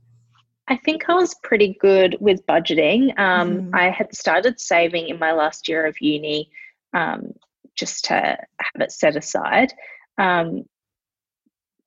[0.68, 3.18] I think I was pretty good with budgeting.
[3.18, 3.70] Um, mm.
[3.72, 6.50] I had started saving in my last year of uni
[6.92, 7.32] um,
[7.76, 9.72] just to have it set aside.
[10.18, 10.64] Um,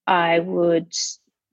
[0.08, 0.94] I would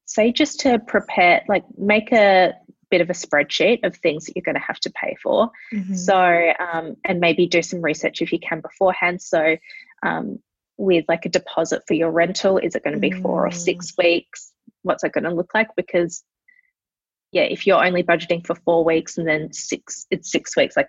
[0.06, 2.54] say just to prepare, like make a
[2.90, 5.50] bit of a spreadsheet of things that you're going to have to pay for.
[5.74, 5.94] Mm-hmm.
[5.94, 9.20] So, um, and maybe do some research if you can beforehand.
[9.20, 9.56] So,
[10.02, 10.38] um,
[10.78, 13.22] with like a deposit for your rental, is it going to be mm.
[13.22, 14.04] four or six mm.
[14.04, 14.52] weeks?
[14.82, 15.68] What's it going to look like?
[15.76, 16.22] Because,
[17.32, 20.88] yeah, if you're only budgeting for four weeks and then six, it's six weeks, like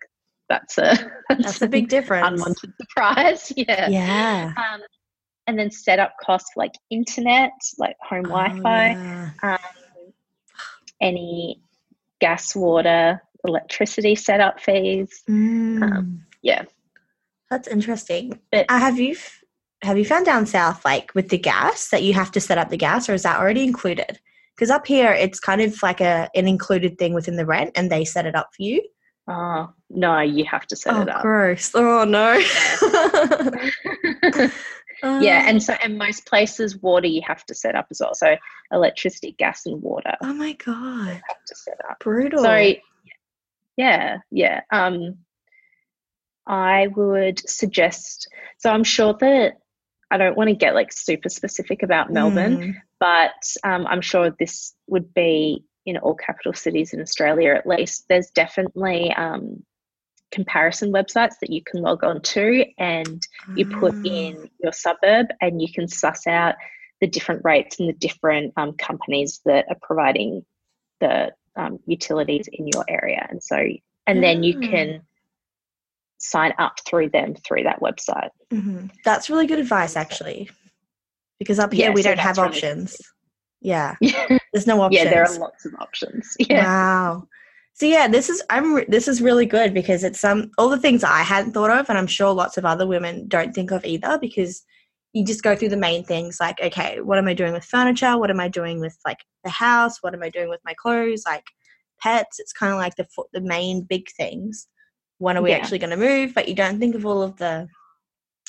[0.49, 0.97] that's a
[1.29, 2.27] that's a big difference.
[2.27, 3.51] Unwanted surprise.
[3.57, 3.89] Yeah.
[3.89, 4.53] Yeah.
[4.57, 4.81] Um,
[5.47, 9.29] and then setup costs like internet, like home oh, Wi-Fi, yeah.
[9.43, 9.57] um,
[11.01, 11.61] any
[12.19, 15.23] gas, water, electricity setup fees.
[15.29, 15.83] Mm.
[15.83, 16.65] Um, yeah,
[17.49, 18.39] that's interesting.
[18.51, 19.15] But uh, have you
[19.81, 22.69] have you found down south like with the gas that you have to set up
[22.69, 24.19] the gas, or is that already included?
[24.57, 27.91] Because up here it's kind of like a an included thing within the rent, and
[27.91, 28.81] they set it up for you.
[29.27, 31.19] Oh no, you have to set oh, it up.
[31.19, 31.71] Oh, gross.
[31.75, 32.41] Oh no.
[35.03, 38.15] Uh, yeah, and so in most places, water you have to set up as well.
[38.15, 38.35] So
[38.71, 40.15] electricity, gas, and water.
[40.21, 41.99] Oh my god, have to set up.
[41.99, 42.43] Brutal.
[42.43, 42.73] So
[43.75, 44.61] yeah, yeah.
[44.71, 45.17] Um,
[46.47, 48.29] I would suggest.
[48.57, 49.57] So I'm sure that
[50.09, 52.75] I don't want to get like super specific about Melbourne, mm.
[52.99, 58.05] but um, I'm sure this would be in all capital cities in Australia at least.
[58.09, 59.63] There's definitely um,
[60.31, 64.01] comparison websites that you can log on to and you put ah.
[64.03, 66.55] in your suburb and you can suss out
[66.99, 70.45] the different rates and the different um, companies that are providing
[70.99, 73.57] the um, utilities in your area and so
[74.05, 74.67] and then you ah.
[74.67, 75.01] can
[76.19, 78.87] sign up through them through that website mm-hmm.
[79.05, 80.49] that's really good advice actually
[81.39, 83.05] because up here yeah, we so don't have really options good.
[83.61, 83.95] yeah
[84.53, 86.63] there's no options yeah there are lots of options yeah.
[86.63, 87.27] wow
[87.77, 91.03] so yeah, this is I'm this is really good because it's some all the things
[91.03, 94.17] I hadn't thought of, and I'm sure lots of other women don't think of either
[94.19, 94.63] because
[95.13, 98.17] you just go through the main things like okay, what am I doing with furniture?
[98.17, 99.97] What am I doing with like the house?
[100.01, 101.21] What am I doing with my clothes?
[101.27, 101.43] Like
[102.01, 102.39] pets.
[102.39, 104.67] It's kind of like the the main big things.
[105.19, 105.57] When are we yeah.
[105.57, 106.33] actually going to move?
[106.33, 107.67] But you don't think of all of the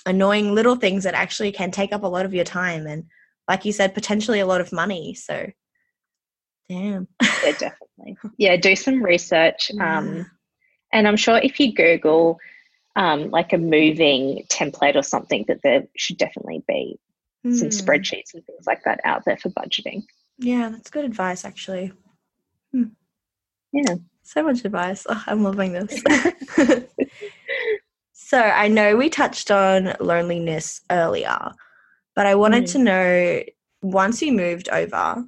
[0.07, 3.05] annoying little things that actually can take up a lot of your time and
[3.49, 5.51] like you said potentially a lot of money so
[6.69, 7.09] Damn.
[7.23, 8.17] yeah, definitely.
[8.37, 9.71] Yeah, do some research.
[9.75, 9.99] Yeah.
[9.99, 10.31] Um,
[10.93, 12.39] and I'm sure if you Google
[12.97, 16.99] um, like a moving template or something, that there should definitely be
[17.47, 17.55] mm.
[17.55, 17.91] some hmm.
[17.91, 20.05] spreadsheets and things like that out there for budgeting.
[20.39, 21.93] Yeah, that's good advice, actually.
[22.73, 22.85] Hmm.
[23.73, 23.97] Yeah.
[24.29, 25.07] So much advice.
[25.09, 26.05] Oh, I'm loving this.
[28.13, 31.39] so I know we touched on loneliness earlier,
[32.15, 32.73] but I wanted mm.
[32.73, 33.43] to know
[33.81, 35.25] once you moved over,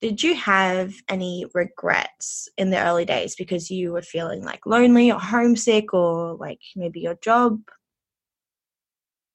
[0.00, 5.12] did you have any regrets in the early days because you were feeling like lonely
[5.12, 7.60] or homesick or like maybe your job?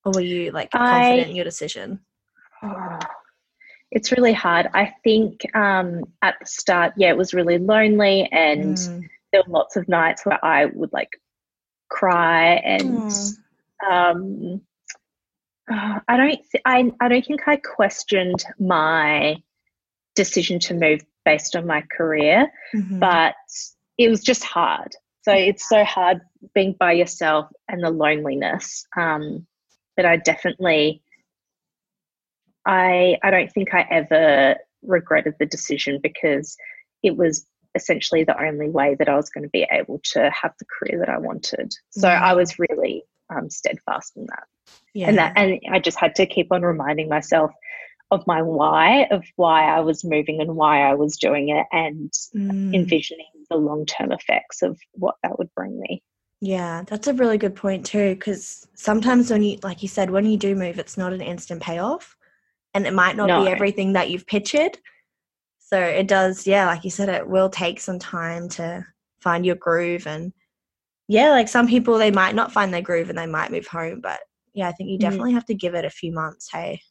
[0.04, 2.02] Or were you like confident I, in your decision?
[3.92, 4.68] It's really hard.
[4.74, 9.10] I think um, at the start, yeah, it was really lonely and mm.
[9.32, 11.20] there were lots of nights where I would like
[11.90, 13.38] cry and mm.
[13.90, 14.62] um,
[15.72, 19.38] uh, I don't th- I, I don't think I questioned my
[20.16, 23.00] decision to move based on my career, mm-hmm.
[23.00, 23.36] but
[23.98, 24.96] it was just hard.
[25.22, 26.22] So it's so hard
[26.56, 28.86] being by yourself and the loneliness.
[28.98, 29.46] Um,
[29.96, 31.04] but I definitely,
[32.70, 36.56] I I don't think I ever regretted the decision because
[37.04, 37.46] it was
[37.76, 41.00] essentially the only way that I was going to be able to have the career
[41.00, 41.74] that I wanted.
[41.90, 42.24] So mm-hmm.
[42.24, 44.44] I was really um, steadfast in that.
[44.94, 45.08] Yeah.
[45.10, 47.52] And that, and I just had to keep on reminding myself
[48.12, 52.12] of my why of why I was moving and why I was doing it and
[52.36, 52.74] mm.
[52.74, 56.04] envisioning the long term effects of what that would bring me.
[56.42, 58.16] Yeah, that's a really good point too.
[58.16, 61.62] Because sometimes when you, like you said, when you do move, it's not an instant
[61.62, 62.16] payoff,
[62.74, 63.44] and it might not no.
[63.44, 64.78] be everything that you've pictured.
[65.60, 68.86] So it does, yeah, like you said, it will take some time to
[69.22, 70.34] find your groove and
[71.08, 74.00] yeah, like some people they might not find their groove and they might move home,
[74.02, 74.20] but
[74.54, 75.10] yeah, I think you mm-hmm.
[75.10, 75.36] definitely mm.
[75.36, 76.50] have to give it a few months.
[76.52, 76.82] Hey,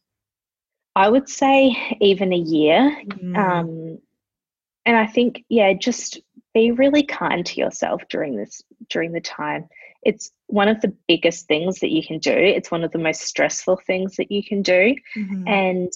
[0.97, 3.01] I would say even a year.
[3.07, 3.37] Mm.
[3.37, 3.99] Um,
[4.87, 6.21] and I think yeah, just
[6.55, 9.69] be really kind to yourself during this during the time.
[10.03, 12.33] It's one of the biggest things that you can do.
[12.33, 15.47] It's one of the most stressful things that you can do, mm-hmm.
[15.47, 15.93] and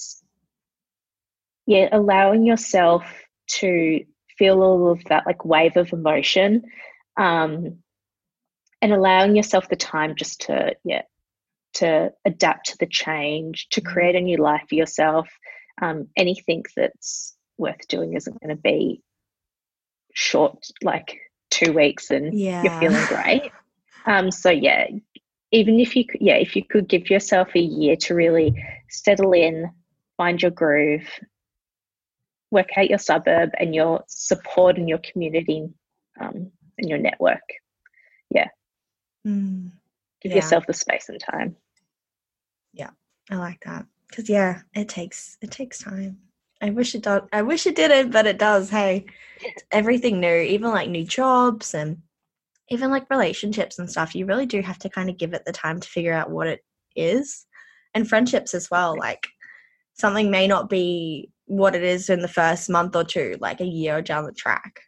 [1.67, 3.05] yeah, allowing yourself
[3.49, 4.05] to
[4.39, 6.63] feel all of that like wave of emotion
[7.17, 7.79] um,
[8.81, 11.03] and allowing yourself the time just to yeah
[11.75, 13.93] to adapt to the change to mm-hmm.
[13.93, 15.29] create a new life for yourself
[15.81, 19.03] um, anything that's worth doing isn't going to be
[20.15, 21.19] short like
[21.51, 22.63] two weeks and yeah.
[22.63, 23.53] you're feeling great
[24.07, 24.87] um, so yeah
[25.51, 28.55] even if you yeah if you could give yourself a year to really
[28.89, 29.71] settle in
[30.17, 31.09] find your groove
[32.53, 35.69] work out your suburb and your support and your community
[36.21, 37.43] um, and your network.
[38.31, 38.49] Yeah.
[39.27, 39.73] Mm,
[40.21, 40.37] Give yeah.
[40.37, 41.57] yourself the space and time.
[42.73, 42.91] Yeah,
[43.31, 46.19] I like that because yeah, it takes it takes time.
[46.61, 47.23] I wish it did.
[47.33, 48.71] I wish it didn't, but it does.
[48.71, 49.07] Hey,
[49.73, 52.03] everything new, even like new jobs and
[52.73, 54.15] even like relationships and stuff.
[54.15, 56.47] You really do have to kind of give it the time to figure out what
[56.47, 56.65] it
[56.97, 57.47] is,
[57.95, 58.97] and friendships as well.
[58.97, 59.29] Like
[59.95, 63.67] something may not be what it is in the first month or two, like a
[63.67, 64.81] year down the track.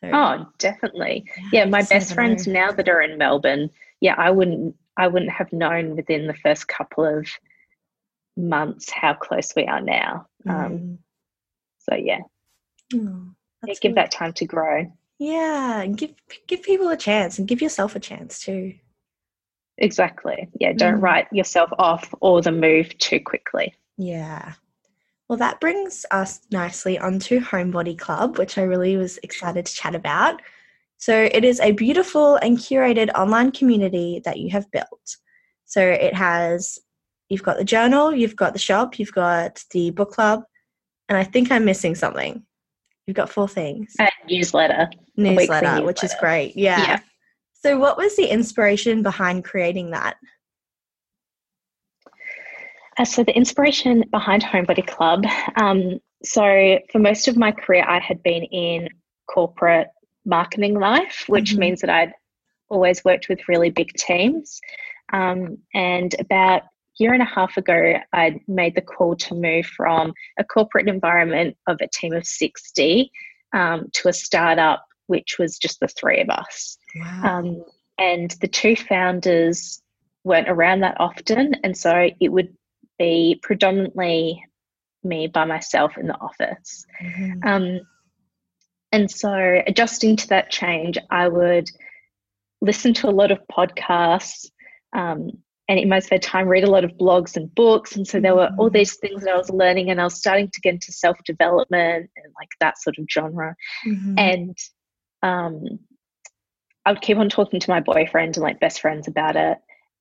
[0.00, 1.24] So, oh, definitely.
[1.52, 3.70] Yeah, my best friends now that are in Melbourne,
[4.00, 7.28] yeah, I wouldn't I wouldn't have known within the first couple of
[8.36, 10.26] months how close we are now.
[10.48, 10.66] Um, mm.
[10.66, 10.98] Um,
[11.78, 12.20] so yeah,
[12.94, 13.26] oh,
[13.66, 14.92] yeah give that time to grow.
[15.22, 16.14] Yeah, and give
[16.48, 18.74] give people a chance and give yourself a chance too.
[19.78, 20.48] Exactly.
[20.58, 21.02] Yeah, don't mm.
[21.02, 23.72] write yourself off or the move too quickly.
[23.96, 24.54] Yeah.
[25.28, 29.94] Well, that brings us nicely onto Homebody Club, which I really was excited to chat
[29.94, 30.42] about.
[30.98, 35.16] So, it is a beautiful and curated online community that you have built.
[35.66, 36.80] So, it has
[37.28, 40.42] you've got the journal, you've got the shop, you've got the book club,
[41.08, 42.44] and I think I'm missing something.
[43.06, 43.94] You've got four things.
[44.00, 44.88] A newsletter.
[45.16, 46.56] Newsletter, newsletter, which is great.
[46.56, 46.80] Yeah.
[46.80, 47.00] yeah.
[47.52, 50.16] So, what was the inspiration behind creating that?
[52.98, 55.24] Uh, so the inspiration behind Homebody Club.
[55.56, 58.88] Um, so for most of my career, I had been in
[59.26, 59.88] corporate
[60.24, 61.60] marketing life, which mm-hmm.
[61.60, 62.12] means that I'd
[62.68, 64.60] always worked with really big teams.
[65.12, 66.62] Um, and about
[66.98, 71.56] year and a half ago, I made the call to move from a corporate environment
[71.66, 73.10] of a team of 60
[73.52, 76.76] um, to a startup, which was just the three of us.
[76.96, 77.22] Wow.
[77.24, 77.64] Um,
[77.98, 79.82] and the two founders
[80.24, 81.54] weren't around that often.
[81.62, 82.54] And so it would
[82.98, 84.44] be predominantly
[85.04, 86.86] me by myself in the office.
[87.02, 87.48] Mm-hmm.
[87.48, 87.80] Um,
[88.92, 91.68] and so, adjusting to that change, I would
[92.60, 94.50] listen to a lot of podcasts
[94.92, 95.30] um,
[95.68, 97.96] and in my spare time, read a lot of blogs and books.
[97.96, 98.74] And so, there were all mm-hmm.
[98.74, 102.10] these things that I was learning, and I was starting to get into self development
[102.16, 103.54] and like that sort of genre.
[103.86, 104.18] Mm-hmm.
[104.18, 104.58] And
[105.22, 105.78] um,
[106.84, 109.58] I would keep on talking to my boyfriend and like best friends about it.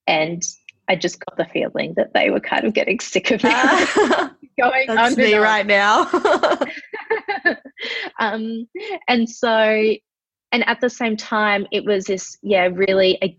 [0.08, 0.44] And
[0.88, 4.30] I just got the feeling that they were kind of getting sick of me uh,
[4.60, 6.10] going That's me right now.
[8.20, 8.68] um,
[9.08, 9.96] and so,
[10.52, 13.38] and at the same time, it was this, yeah, really a,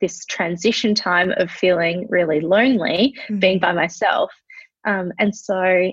[0.00, 3.38] this transition time of feeling really lonely, mm-hmm.
[3.38, 4.32] being by myself.
[4.86, 5.92] Um, and so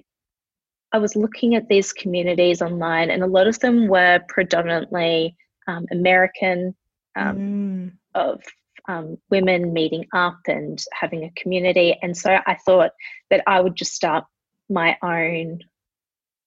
[0.92, 5.36] I was looking at these communities online, and a lot of them were predominantly
[5.68, 6.76] um, American,
[7.16, 7.92] um, mm.
[8.14, 8.44] of
[8.88, 11.98] um, women meeting up and having a community.
[12.02, 12.92] And so I thought
[13.30, 14.26] that I would just start
[14.70, 15.60] my own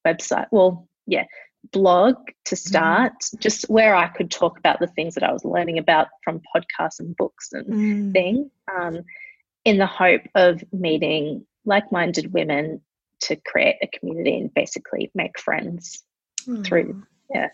[0.07, 0.47] website.
[0.51, 1.25] Well, yeah,
[1.73, 2.69] blog to mm-hmm.
[2.69, 3.39] start, mm.
[3.41, 7.01] just where I could talk about the things that I was learning about from podcasts
[7.01, 8.13] and books and mm.
[8.13, 9.01] things, um,
[9.65, 12.81] in the hope of meeting like minded women
[13.21, 16.03] to create a community and basically make friends
[16.47, 16.65] mm.
[16.65, 17.03] through,
[17.35, 17.49] yeah.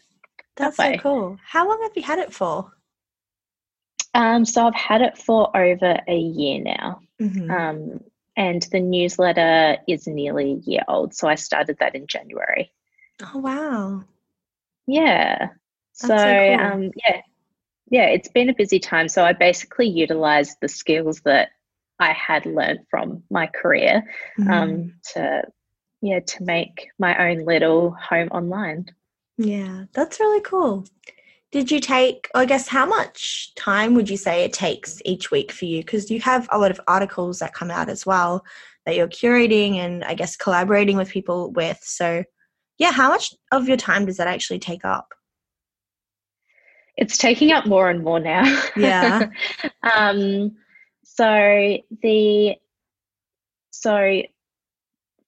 [0.57, 1.39] That's that so cool.
[1.45, 2.71] How long have you had it for?
[4.15, 7.01] Um, so I've had it for over a year now.
[7.21, 7.51] Mm-hmm.
[7.51, 8.01] Um,
[8.37, 11.15] and the newsletter is nearly a year old.
[11.15, 12.71] So I started that in January.
[13.23, 14.05] Oh, wow.
[14.87, 15.39] Yeah.
[15.39, 16.67] That's so, so cool.
[16.67, 17.21] um, yeah.
[17.91, 19.07] Yeah, it's been a busy time.
[19.09, 21.51] So I basically utilized the skills that
[21.99, 24.03] I had learned from my career
[24.41, 24.89] um, mm-hmm.
[25.13, 25.43] to,
[26.01, 28.87] yeah, to make my own little home online.
[29.37, 30.87] Yeah, that's really cool
[31.53, 35.53] did you take i guess how much time would you say it takes each week
[35.53, 38.45] for you because you have a lot of articles that come out as well
[38.85, 42.25] that you're curating and i guess collaborating with people with so
[42.83, 45.15] yeah how much of your time does that actually take up
[46.97, 48.45] it's taking up more and more now.
[48.77, 49.29] Yeah.
[49.83, 50.57] um,
[51.05, 52.55] so the
[53.71, 54.23] so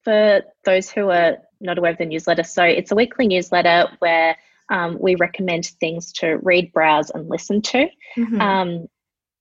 [0.02, 4.36] for those who are not aware of the newsletter, so it's a weekly newsletter where
[4.70, 7.88] um, we recommend things to read, browse, and listen to.
[8.16, 8.40] Mm-hmm.
[8.40, 8.86] Um,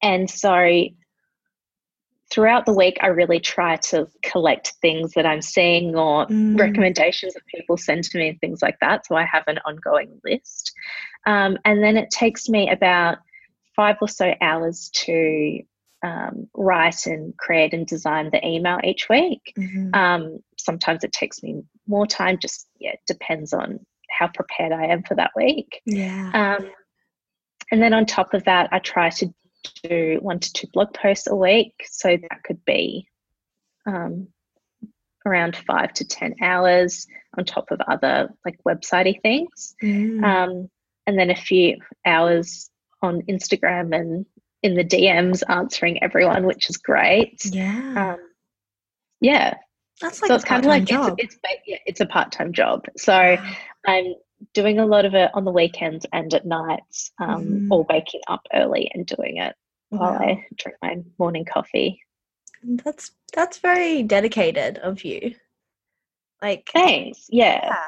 [0.02, 0.86] and so
[2.32, 6.60] throughout the week, I really try to collect things that I'm seeing or mm.
[6.60, 9.06] recommendations that people send to me and things like that.
[9.06, 10.72] So I have an ongoing list.
[11.26, 13.20] Um, and then it takes me about
[13.76, 15.60] five or so hours to
[16.04, 19.54] um, write and create and design the email each week.
[19.58, 19.96] Mm-hmm.
[19.96, 24.88] Um, sometimes it takes me more time, just yeah, it depends on how prepared I
[24.88, 25.82] am for that week.
[25.86, 26.58] Yeah.
[26.60, 26.70] Um,
[27.72, 29.34] and then on top of that, I try to
[29.84, 31.74] do one to two blog posts a week.
[31.90, 33.08] So that could be
[33.86, 34.28] um,
[35.26, 37.08] around five to 10 hours
[37.38, 39.76] on top of other like websitey things.
[39.84, 40.24] Mm.
[40.24, 40.70] Um,
[41.08, 42.70] and then a few hours
[43.02, 44.26] on Instagram and
[44.62, 47.42] in the DMs answering everyone, which is great.
[47.46, 48.14] Yeah.
[48.14, 48.30] Um,
[49.20, 49.56] yeah.
[50.02, 51.16] That's like so it's kind of like job.
[51.18, 52.86] it's, it's, yeah, it's a part-time job.
[52.98, 53.38] So
[53.86, 54.16] I'm
[54.54, 57.68] doing a lot of it on the weekends and at nights, um, mm.
[57.72, 59.56] or waking up early and doing it
[59.90, 62.02] while I drink my morning coffee.
[62.64, 65.36] That's that's very dedicated of you.
[66.42, 67.28] Like thanks.
[67.30, 67.60] Yeah.
[67.64, 67.84] yeah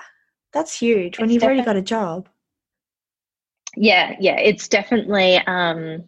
[0.56, 2.30] that's huge when it's you've already got a job.
[3.76, 4.40] Yeah, yeah.
[4.40, 6.06] It's definitely um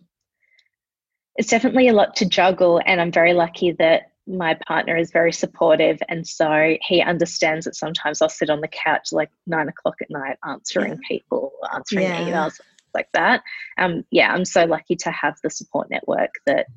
[1.35, 5.31] it's definitely a lot to juggle and I'm very lucky that my partner is very
[5.31, 9.95] supportive and so he understands that sometimes I'll sit on the couch like nine o'clock
[10.01, 11.07] at night answering yeah.
[11.07, 12.21] people, answering yeah.
[12.21, 12.59] emails
[12.93, 13.43] like that.
[13.77, 16.67] Um, yeah, I'm so lucky to have the support network that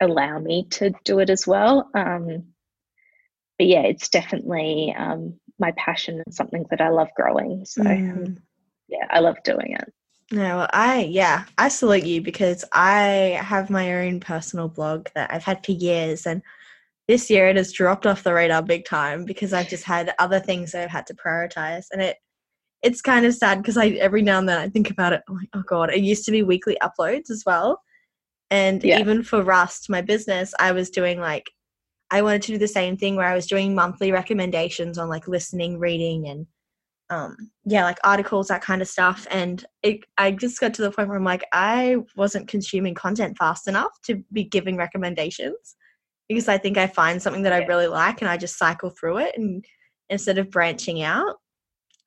[0.00, 1.88] allow me to do it as well.
[1.94, 2.44] Um,
[3.58, 7.64] but yeah, it's definitely um, my passion and something that I love growing.
[7.64, 8.38] So mm.
[8.88, 9.92] yeah, I love doing it.
[10.32, 15.42] No, I yeah, I salute you because I have my own personal blog that I've
[15.44, 16.42] had for years and
[17.10, 20.38] this year it has dropped off the radar big time because I've just had other
[20.38, 22.16] things that I've had to prioritize and it
[22.82, 25.20] it's kind of sad because I every now and then I think about it.
[25.28, 27.82] I'm like, oh god, it used to be weekly uploads as well.
[28.52, 29.00] And yeah.
[29.00, 31.50] even for Rust, my business, I was doing like
[32.12, 35.26] I wanted to do the same thing where I was doing monthly recommendations on like
[35.26, 36.46] listening, reading, and
[37.10, 39.26] um, yeah, like articles, that kind of stuff.
[39.32, 43.36] And it, I just got to the point where I'm like, I wasn't consuming content
[43.36, 45.74] fast enough to be giving recommendations
[46.30, 49.18] because I think I find something that I really like and I just cycle through
[49.18, 49.64] it and
[50.08, 51.34] instead of branching out.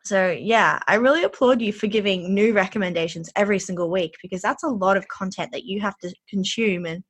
[0.05, 4.63] So, yeah, I really applaud you for giving new recommendations every single week because that's
[4.63, 7.03] a lot of content that you have to consume and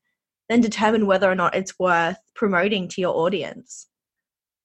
[0.49, 3.88] then determine whether or not it's worth promoting to your audience.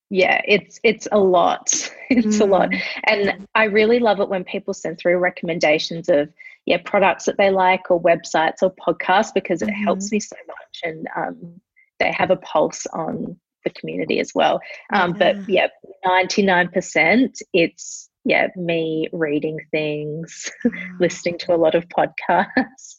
[0.08, 1.68] Yeah, it's it's a lot.
[2.10, 2.40] It's mm.
[2.40, 2.70] a lot.
[2.70, 2.82] Mm.
[3.04, 6.30] And I really love it when people send through recommendations of
[6.64, 9.84] yeah, products that they like or websites or podcasts because it mm-hmm.
[9.84, 11.60] helps me so much and um,
[11.98, 14.60] they have a pulse on the community as well.
[14.92, 15.32] Um, yeah.
[15.32, 15.68] But yeah,
[16.06, 20.50] 99% it's yeah, me reading things,
[21.00, 22.96] listening to a lot of podcasts.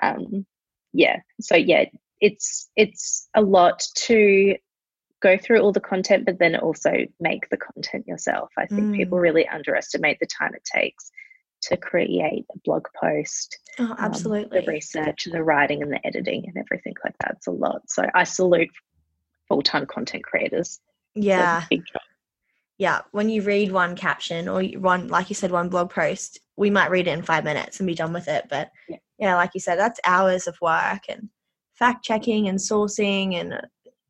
[0.00, 0.46] Um,
[0.92, 1.86] yeah, so yeah,
[2.20, 4.54] it's it's a lot to
[5.20, 8.50] go through all the content, but then also make the content yourself.
[8.56, 8.96] I think mm.
[8.96, 11.10] people really underestimate the time it takes
[11.64, 13.58] to create a blog post.
[13.78, 14.58] Oh, absolutely.
[14.58, 17.34] Um, the research and the writing and the editing and everything like that.
[17.36, 17.82] It's a lot.
[17.88, 18.70] So I salute
[19.48, 20.80] full time content creators.
[21.14, 21.64] Yeah.
[22.76, 26.70] Yeah, when you read one caption or one, like you said, one blog post, we
[26.70, 28.46] might read it in five minutes and be done with it.
[28.50, 31.28] But yeah, yeah like you said, that's hours of work and
[31.74, 33.60] fact checking and sourcing and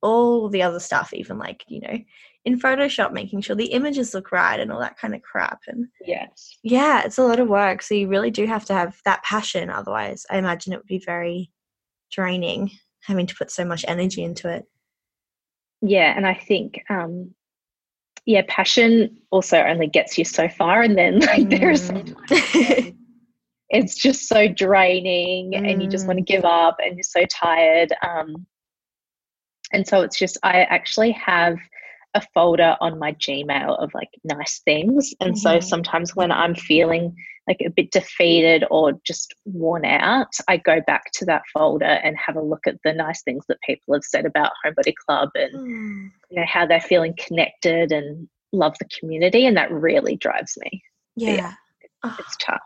[0.02, 1.98] all the other stuff, even like, you know,
[2.44, 5.60] in Photoshop, making sure the images look right and all that kind of crap.
[5.66, 7.82] And yes, yeah, it's a lot of work.
[7.82, 9.70] So you really do have to have that passion.
[9.70, 11.50] Otherwise, I imagine it would be very
[12.12, 12.70] draining
[13.02, 14.64] having to put so much energy into it.
[15.82, 17.34] Yeah, and I think um,
[18.26, 21.58] yeah, passion also only gets you so far, and then like mm.
[21.58, 21.90] there's
[23.70, 25.70] it's just so draining, mm.
[25.70, 26.26] and you just want to mm.
[26.26, 27.92] give up, and you're so tired.
[28.02, 28.46] Um,
[29.72, 31.58] and so it's just I actually have
[32.14, 35.38] a folder on my Gmail of like nice things, and mm-hmm.
[35.38, 37.14] so sometimes when I'm feeling
[37.48, 42.16] like a bit defeated or just worn out, I go back to that folder and
[42.16, 45.54] have a look at the nice things that people have said about Homebody Club and
[45.54, 46.10] mm.
[46.30, 50.82] you know how they're feeling connected and love the community, and that really drives me.
[51.16, 51.52] Yeah, yeah
[52.04, 52.16] oh.
[52.18, 52.62] it's tough.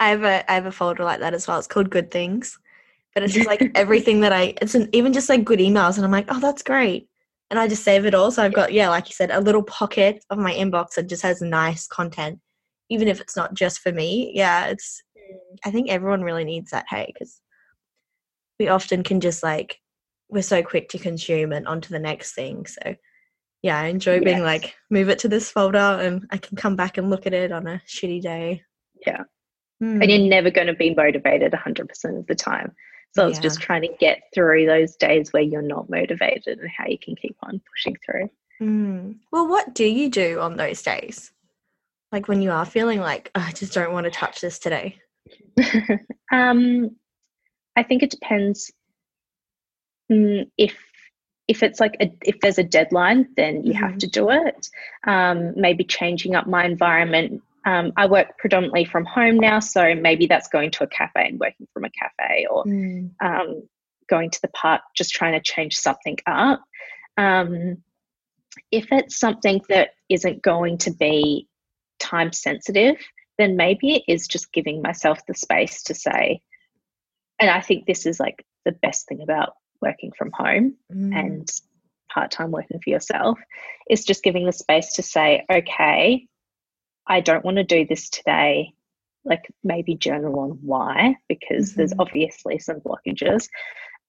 [0.00, 1.58] I have a I have a folder like that as well.
[1.58, 2.58] It's called Good Things,
[3.14, 4.54] but it's just like everything that I.
[4.60, 7.08] It's an, even just like good emails, and I'm like, oh, that's great
[7.50, 8.30] and I just save it all.
[8.30, 11.22] So I've got, yeah, like you said, a little pocket of my inbox that just
[11.22, 12.40] has nice content
[12.90, 14.32] even if it's not just for me.
[14.34, 15.02] Yeah, it's
[15.64, 17.40] I think everyone really needs that, hey, because
[18.58, 19.78] we often can just like
[20.28, 22.66] we're so quick to consume and onto the next thing.
[22.66, 22.94] So
[23.62, 24.44] yeah, I enjoy being yes.
[24.44, 27.52] like, move it to this folder and I can come back and look at it
[27.52, 28.62] on a shitty day.
[29.06, 29.22] Yeah.
[29.82, 30.02] Mm.
[30.02, 32.72] And you're never going to be motivated 100% of the time.
[33.14, 33.30] So yeah.
[33.30, 36.98] it's just trying to get through those days where you're not motivated and how you
[36.98, 38.30] can keep on pushing through.
[38.60, 39.16] Mm.
[39.30, 41.30] Well, what do you do on those days?
[42.10, 44.98] Like when you are feeling like, oh, I just don't want to touch this today?
[46.32, 46.96] um,
[47.76, 48.72] I think it depends
[50.10, 50.76] mm, if
[51.46, 53.84] if it's like a, if there's a deadline then you mm-hmm.
[53.84, 54.68] have to do it
[55.06, 60.26] um, maybe changing up my environment um, i work predominantly from home now so maybe
[60.26, 63.10] that's going to a cafe and working from a cafe or mm.
[63.22, 63.62] um,
[64.08, 66.62] going to the park just trying to change something up
[67.16, 67.76] um,
[68.70, 71.48] if it's something that isn't going to be
[71.98, 72.96] time sensitive
[73.38, 76.40] then maybe it is just giving myself the space to say
[77.40, 81.14] and i think this is like the best thing about working from home mm.
[81.18, 81.48] and
[82.14, 83.38] part time working for yourself
[83.90, 86.26] is just giving the space to say, okay,
[87.06, 88.72] I don't want to do this today.
[89.24, 91.78] Like maybe journal on why, because mm-hmm.
[91.78, 93.48] there's obviously some blockages.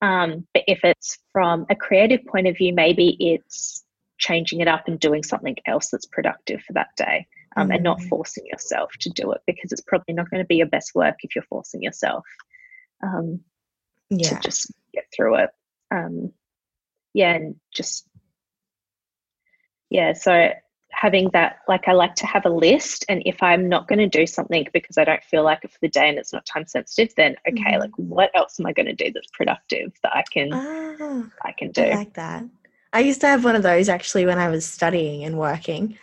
[0.01, 3.83] Um, but if it's from a creative point of view, maybe it's
[4.17, 7.75] changing it up and doing something else that's productive for that day um, mm-hmm.
[7.75, 8.09] and not mm.
[8.09, 11.15] forcing yourself to do it because it's probably not going to be your best work
[11.21, 12.25] if you're forcing yourself
[13.03, 13.41] um,
[14.09, 14.29] yeah.
[14.29, 15.49] to just get through it
[15.91, 16.31] um,
[17.15, 18.05] yeah, and just
[19.89, 20.13] yeah.
[20.13, 20.49] So
[21.05, 24.07] having that, like, I like to have a list, and if I'm not going to
[24.07, 26.65] do something because I don't feel like it for the day and it's not time
[26.65, 27.79] sensitive, then okay, mm-hmm.
[27.79, 31.51] like, what else am I going to do that's productive that I can oh, I
[31.51, 31.83] can do?
[31.83, 32.43] I like that.
[32.91, 35.97] I used to have one of those actually when I was studying and working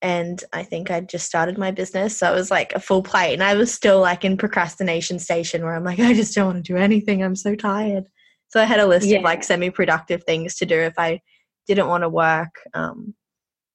[0.00, 2.16] and I think I just started my business.
[2.16, 3.34] So it was like a full plate.
[3.34, 6.64] And I was still like in procrastination station where I'm like, I just don't want
[6.64, 7.22] to do anything.
[7.22, 8.04] I'm so tired.
[8.48, 9.18] So I had a list yeah.
[9.18, 11.20] of like semi productive things to do if I
[11.66, 12.54] didn't want to work.
[12.74, 13.14] Um,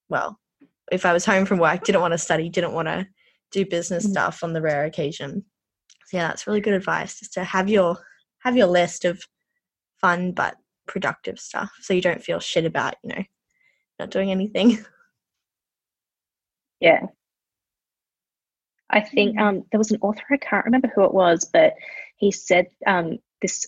[0.09, 0.39] well,
[0.94, 3.08] if I was home from work, didn't want to study, didn't want to
[3.52, 4.12] do business mm-hmm.
[4.12, 5.44] stuff on the rare occasion.
[6.06, 7.98] So yeah, that's really good advice just to have your
[8.39, 9.24] have your list of
[10.00, 13.24] fun but productive stuff so you don't feel shit about, you know,
[14.00, 14.84] not doing anything.
[16.80, 17.06] Yeah.
[18.89, 19.41] I think mm.
[19.41, 21.76] um, there was an author, I can't remember who it was, but
[22.18, 23.66] he said um, this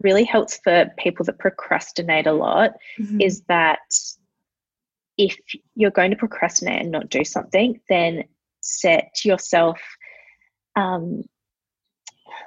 [0.00, 3.20] really helps for people that procrastinate a lot mm-hmm.
[3.20, 3.80] is that
[5.16, 5.36] if
[5.74, 8.24] you're going to procrastinate and not do something, then
[8.60, 9.80] set yourself
[10.76, 11.22] um,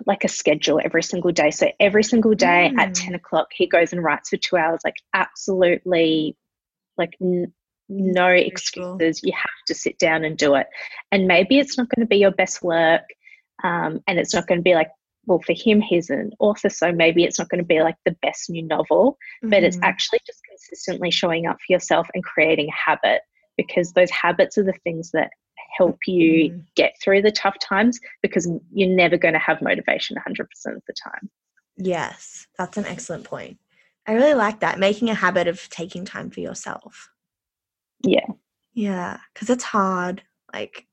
[0.05, 1.51] like a schedule every single day.
[1.51, 2.80] So every single day mm.
[2.80, 6.36] at 10 o'clock, he goes and writes for two hours, like absolutely
[6.97, 7.53] like n-
[7.88, 9.22] no excuses.
[9.24, 10.68] You have to sit down and do it.
[11.11, 13.03] And maybe it's not going to be your best work.
[13.63, 14.89] Um, and it's not going to be like
[15.28, 18.15] well, for him, he's an author, so maybe it's not going to be like the
[18.22, 19.49] best new novel, mm-hmm.
[19.49, 19.84] but it's mm-hmm.
[19.84, 23.22] actually just consistently showing up for yourself and creating a habit
[23.57, 25.30] because those habits are the things that
[25.78, 26.59] help you mm-hmm.
[26.76, 30.41] get through the tough times because you're never going to have motivation 100%
[30.76, 31.30] of the time.
[31.78, 33.57] Yes, that's an excellent point.
[34.07, 37.09] I really like that, making a habit of taking time for yourself.
[38.03, 38.26] Yeah.
[38.74, 40.22] Yeah, because it's hard.
[40.53, 40.88] Like,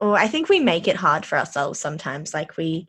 [0.00, 2.34] or I think we make it hard for ourselves sometimes.
[2.34, 2.88] Like, we,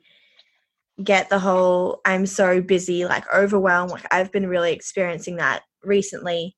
[1.03, 3.91] get the whole I'm so busy, like overwhelmed.
[3.91, 6.55] Like I've been really experiencing that recently.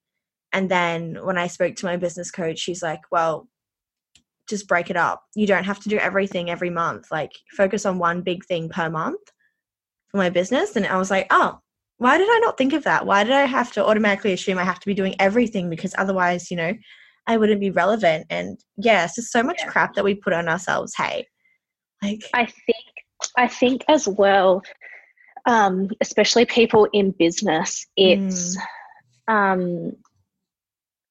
[0.54, 3.48] And then when I spoke to my business coach, she's like, well,
[4.50, 5.24] just break it up.
[5.36, 7.08] You don't have to do everything every month.
[7.12, 9.22] Like focus on one big thing per month
[10.10, 10.76] for my business.
[10.76, 11.60] And I was like, oh,
[11.98, 13.06] why did I not think of that?
[13.06, 15.70] Why did I have to automatically assume I have to be doing everything?
[15.70, 16.74] Because otherwise, you know,
[17.28, 18.26] I wouldn't be relevant.
[18.30, 19.68] And yeah, it's just so much yeah.
[19.68, 20.94] crap that we put on ourselves.
[20.98, 21.28] Hey,
[22.02, 22.86] like I think
[23.38, 24.64] I think as well,
[25.46, 28.62] um, especially people in business, it's mm.
[29.32, 29.96] Um,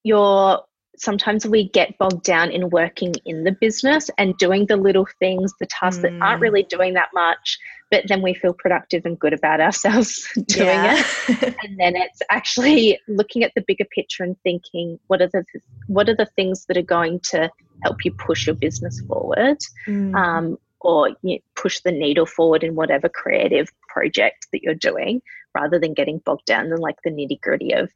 [0.03, 0.63] your
[0.97, 5.51] sometimes we get bogged down in working in the business and doing the little things,
[5.59, 6.03] the tasks mm.
[6.03, 6.43] that aren't mm.
[6.43, 7.57] really doing that much,
[7.89, 11.03] but then we feel productive and good about ourselves doing yeah.
[11.27, 11.55] it.
[11.63, 15.43] and then it's actually looking at the bigger picture and thinking, what are the
[15.87, 17.49] what are the things that are going to
[17.83, 19.57] help you push your business forward?
[19.87, 20.15] Mm.
[20.15, 25.21] Um, or you know, push the needle forward in whatever creative project that you're doing
[25.53, 27.91] rather than getting bogged down in like the nitty gritty of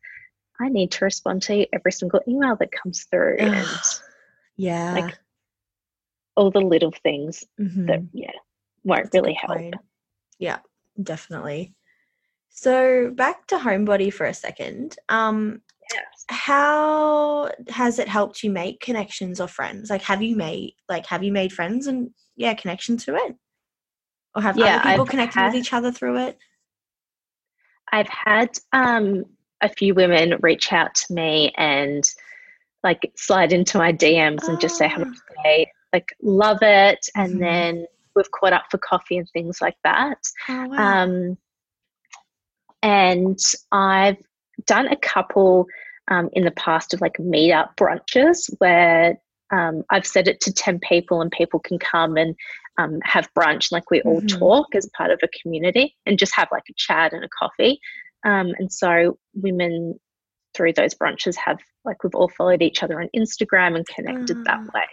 [0.59, 3.67] I need to respond to every single email that comes through and
[4.57, 5.17] yeah like
[6.35, 7.85] all the little things mm-hmm.
[7.87, 8.31] that yeah
[8.83, 9.75] won't That's really help point.
[10.39, 10.59] yeah
[11.01, 11.73] definitely
[12.49, 16.25] so back to homebody for a second um yes.
[16.29, 21.23] how has it helped you make connections or friends like have you made like have
[21.23, 23.35] you made friends and yeah connection to it
[24.35, 26.37] or have yeah, other people I've connected had, with each other through it?
[27.91, 29.25] I've had um,
[29.65, 32.03] a few women reach out to me and
[32.83, 34.51] like slide into my DMs oh.
[34.51, 35.43] and just say, "Have a ah.
[35.43, 37.41] day." Like, love it, and mm-hmm.
[37.41, 40.19] then we've caught up for coffee and things like that.
[40.49, 41.03] Oh, wow.
[41.03, 41.37] um,
[42.81, 43.39] and
[43.71, 44.17] I've
[44.65, 45.67] done a couple
[46.09, 49.17] um, in the past of like meetup brunches where
[49.51, 52.35] um, I've set it to 10 people and people can come and
[52.77, 53.71] um, have brunch.
[53.71, 54.37] Like we all mm-hmm.
[54.37, 57.79] talk as part of a community and just have like a chat and a coffee.
[58.25, 59.99] Um, and so women
[60.55, 64.59] through those brunches have like we've all followed each other on Instagram and connected that
[64.59, 64.85] ah, way.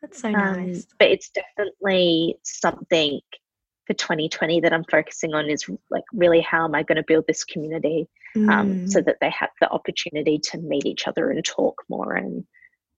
[0.00, 0.86] That's so um, nice.
[0.98, 3.20] but it's definitely something
[3.86, 7.24] for 2020 that I'm focusing on is like really how am I going to build
[7.26, 8.48] this community mm.
[8.48, 9.04] um, so mm.
[9.04, 12.44] that they have the opportunity to meet each other and talk more and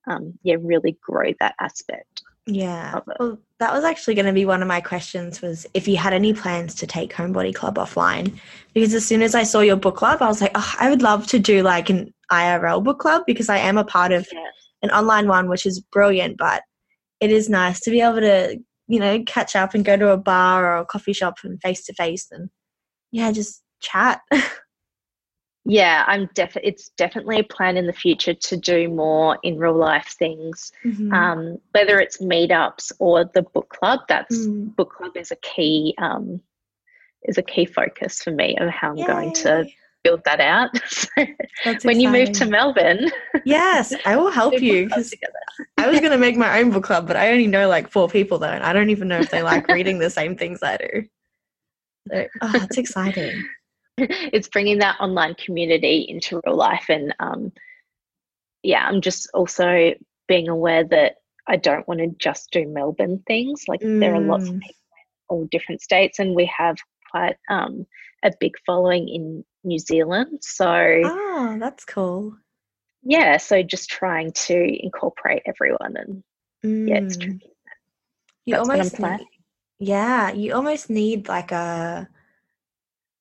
[0.06, 2.11] um, yeah really grow that aspect
[2.46, 3.00] yeah.
[3.18, 6.12] Well that was actually going to be one of my questions was if you had
[6.12, 8.36] any plans to take homebody club offline.
[8.74, 11.02] Because as soon as i saw your book club i was like oh, i would
[11.02, 14.46] love to do like an irl book club because i am a part of yeah.
[14.82, 16.62] an online one which is brilliant but
[17.20, 20.16] it is nice to be able to you know catch up and go to a
[20.16, 22.48] bar or a coffee shop and face to face and
[23.10, 24.20] yeah just chat
[25.64, 29.76] yeah i'm definitely it's definitely a plan in the future to do more in real
[29.76, 31.12] life things mm-hmm.
[31.12, 34.74] um, whether it's meetups or the book club that's mm.
[34.74, 36.40] book club is a key um,
[37.24, 39.06] is a key focus for me of how i'm Yay.
[39.06, 39.64] going to
[40.02, 40.70] build that out
[41.84, 43.08] when you move to melbourne
[43.44, 44.88] yes i will help you
[45.78, 48.08] i was going to make my own book club but i only know like four
[48.08, 50.76] people though and i don't even know if they like reading the same things i
[50.76, 51.04] do
[52.10, 53.44] so oh, it's exciting
[53.98, 57.52] it's bringing that online community into real life and um,
[58.62, 59.92] yeah i'm just also
[60.28, 61.16] being aware that
[61.46, 64.00] i don't want to just do melbourne things like mm.
[64.00, 64.60] there are lots of mm.
[64.60, 66.76] people in all different states and we have
[67.10, 67.86] quite um,
[68.22, 70.66] a big following in new zealand so
[71.04, 72.34] oh that's cool
[73.02, 76.22] yeah so just trying to incorporate everyone and
[76.64, 76.88] mm.
[76.88, 77.24] yeah it's mm.
[77.24, 77.52] tricky
[78.46, 79.26] you that's almost need,
[79.78, 82.08] yeah you almost need like a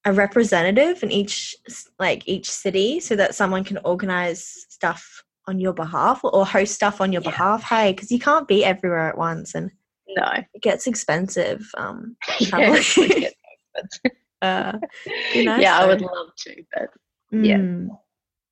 [0.06, 1.56] a representative in each
[1.99, 7.02] like each city so that someone can organize stuff on your behalf or host stuff
[7.02, 7.30] on your yeah.
[7.30, 9.72] behalf hey because you can't be everywhere at once and
[10.10, 13.34] no it gets expensive um yeah, expensive.
[14.41, 14.74] uh,
[15.36, 15.86] nice yeah though.
[15.86, 16.89] i would love to but
[17.32, 17.88] yeah mm.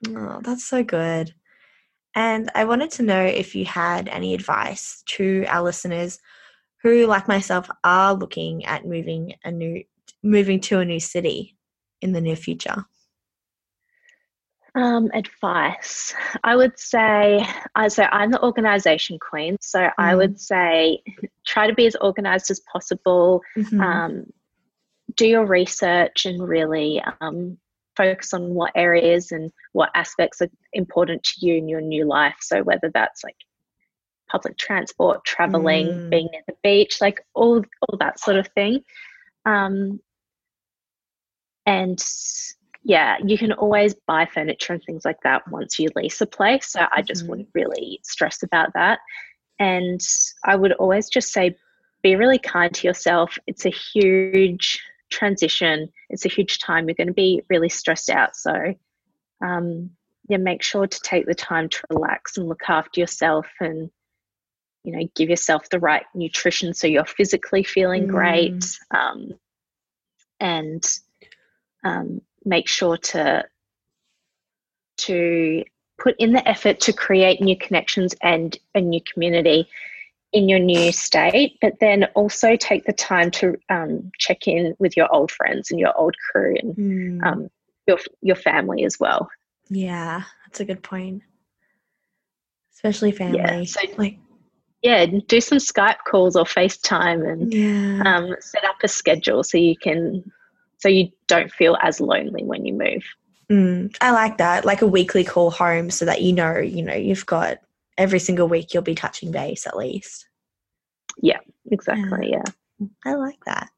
[0.10, 1.34] oh, that's so good
[2.16, 6.20] and i wanted to know if you had any advice to our listeners
[6.84, 9.84] who like myself are looking at moving a new
[10.24, 11.58] moving to a new city
[12.02, 12.86] in the near future?
[14.76, 16.14] Um, advice.
[16.44, 17.46] I would say,
[17.76, 19.92] I so I'm the organization queen, so mm.
[19.98, 21.02] I would say
[21.46, 23.42] try to be as organized as possible.
[23.58, 23.82] Mm-hmm.
[23.82, 24.26] Um,
[25.16, 27.58] do your research and really um,
[27.98, 32.38] focus on what areas and what aspects are important to you in your new life.
[32.40, 33.36] So whether that's like
[34.30, 36.10] public transport, traveling, mm.
[36.10, 38.84] being at the beach, like all all that sort of thing.
[39.46, 40.00] Um,
[41.66, 42.04] and
[42.84, 46.72] yeah, you can always buy furniture and things like that once you lease a place.
[46.72, 47.30] So I just mm-hmm.
[47.30, 49.00] wouldn't really stress about that.
[49.60, 50.02] And
[50.46, 51.56] I would always just say,
[52.02, 53.38] be really kind to yourself.
[53.46, 56.88] It's a huge transition, it's a huge time.
[56.88, 58.36] You're going to be really stressed out.
[58.36, 58.74] So,
[59.46, 59.90] um,
[60.30, 63.90] yeah, make sure to take the time to relax and look after yourself and,
[64.84, 68.12] you know, give yourself the right nutrition so you're physically feeling mm.
[68.12, 68.64] great.
[68.92, 69.34] Um,
[70.40, 70.84] and
[71.84, 73.46] um, make sure to
[74.98, 75.64] to
[75.98, 79.68] put in the effort to create new connections and a new community
[80.32, 84.96] in your new state, but then also take the time to um, check in with
[84.96, 87.26] your old friends and your old crew and mm.
[87.26, 87.50] um,
[87.88, 89.30] your your family as well.
[89.70, 91.24] Yeah, that's a good point.
[92.74, 93.40] Especially family.
[93.40, 94.20] Yeah, so, like
[94.82, 98.02] yeah, do some Skype calls or FaceTime and yeah.
[98.06, 100.32] um, set up a schedule so you can
[100.78, 103.04] so you don't feel as lonely when you move.
[103.50, 106.94] Mm, I like that, like a weekly call home, so that you know, you know,
[106.94, 107.60] you've got
[107.98, 110.28] every single week you'll be touching base at least.
[111.22, 111.40] Yeah,
[111.72, 112.30] exactly.
[112.32, 112.44] Yeah,
[112.80, 112.88] yeah.
[113.06, 113.70] I like that.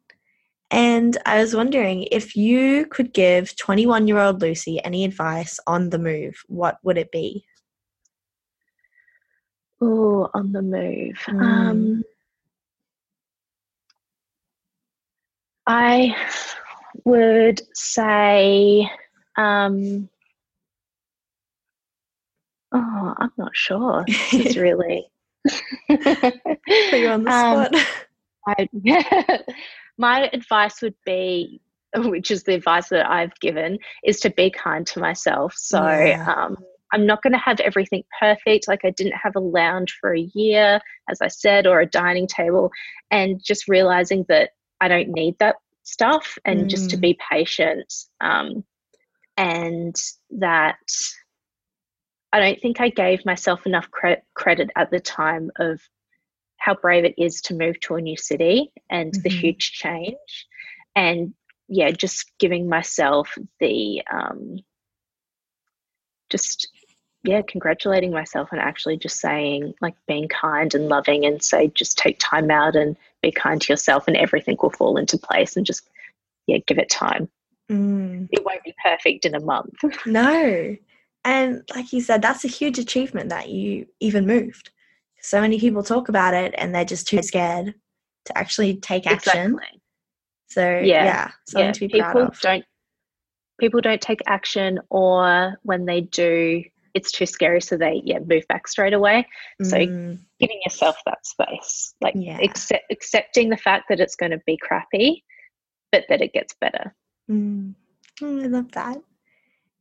[0.71, 5.89] And I was wondering if you could give 21 year old Lucy any advice on
[5.89, 7.45] the move, what would it be?
[9.81, 11.17] Oh, on the move.
[11.27, 11.41] Mm.
[11.41, 12.03] Um,
[15.67, 16.15] I
[17.05, 18.89] would say,
[19.37, 20.09] um,
[22.71, 24.05] oh, I'm not sure.
[24.07, 25.11] It's really
[25.89, 27.87] put you on the um, spot.
[28.47, 29.43] I,
[29.97, 31.61] my advice would be,
[31.95, 35.53] which is the advice that I've given, is to be kind to myself.
[35.57, 36.33] So yeah.
[36.33, 36.57] um,
[36.93, 38.67] I'm not going to have everything perfect.
[38.67, 40.79] Like I didn't have a lounge for a year,
[41.09, 42.71] as I said, or a dining table,
[43.09, 46.67] and just realizing that I don't need that stuff and mm.
[46.67, 47.01] just to mm.
[47.01, 47.93] be patient.
[48.19, 48.63] Um,
[49.37, 49.95] and
[50.31, 50.77] that
[52.33, 55.81] I don't think I gave myself enough cre- credit at the time of
[56.57, 59.21] how brave it is to move to a new city and mm-hmm.
[59.23, 60.47] the huge change.
[60.95, 61.33] And
[61.67, 64.57] yeah, just giving myself the um,
[66.29, 66.69] just
[67.23, 71.97] yeah, congratulating myself and actually just saying, like, being kind and loving and say, just
[71.97, 75.65] take time out and be kind to yourself and everything will fall into place and
[75.65, 75.87] just,
[76.47, 77.29] yeah, give it time.
[77.69, 78.27] Mm.
[78.31, 79.75] It won't be perfect in a month.
[80.05, 80.75] No.
[81.23, 84.71] And like you said, that's a huge achievement that you even moved.
[85.21, 87.75] So many people talk about it and they're just too scared
[88.25, 89.53] to actually take action.
[89.53, 89.81] Exactly.
[90.47, 91.71] So yeah, yeah something yeah.
[91.73, 92.39] to be people proud of.
[92.39, 92.65] Don't
[93.59, 96.63] people don't take action or when they do
[96.93, 99.27] it's too scary so they yeah move back straight away.
[99.61, 100.19] So mm.
[100.39, 102.39] giving yourself that space like yeah.
[102.41, 105.23] accept, accepting the fact that it's going to be crappy
[105.91, 106.95] but that it gets better.
[107.29, 107.75] Mm.
[108.21, 108.97] Oh, i love that.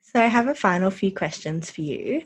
[0.02, 2.22] So i have a final few questions for you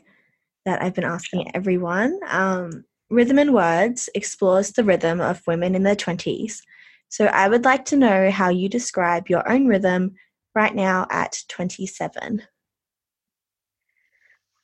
[0.65, 2.19] that i've been asking everyone.
[2.27, 6.61] Um, rhythm and women explores the rhythm of women in their 20s
[7.09, 10.15] so i would like to know how you describe your own rhythm
[10.55, 12.41] right now at 27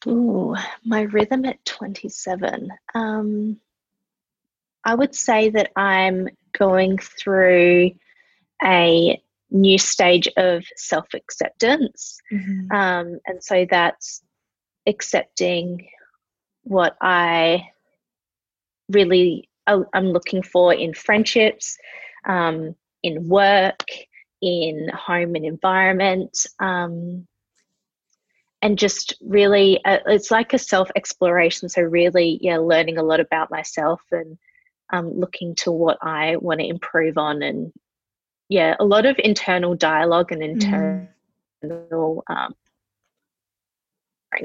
[0.07, 2.69] Ooh, my rhythm at 27.
[2.95, 3.57] Um,
[4.83, 6.27] I would say that I'm
[6.57, 7.91] going through
[8.63, 9.21] a
[9.51, 12.17] new stage of self acceptance.
[12.31, 12.75] Mm-hmm.
[12.75, 14.23] Um, and so that's
[14.87, 15.87] accepting
[16.63, 17.69] what I
[18.89, 21.77] really uh, I'm looking for in friendships,
[22.25, 23.83] um, in work,
[24.41, 26.45] in home and environment.
[26.59, 27.27] Um,
[28.61, 33.19] and just really uh, it's like a self exploration so really yeah learning a lot
[33.19, 34.37] about myself and
[34.93, 37.71] um, looking to what i want to improve on and
[38.49, 41.07] yeah a lot of internal dialogue and internal
[41.63, 42.21] mm.
[42.27, 42.53] um,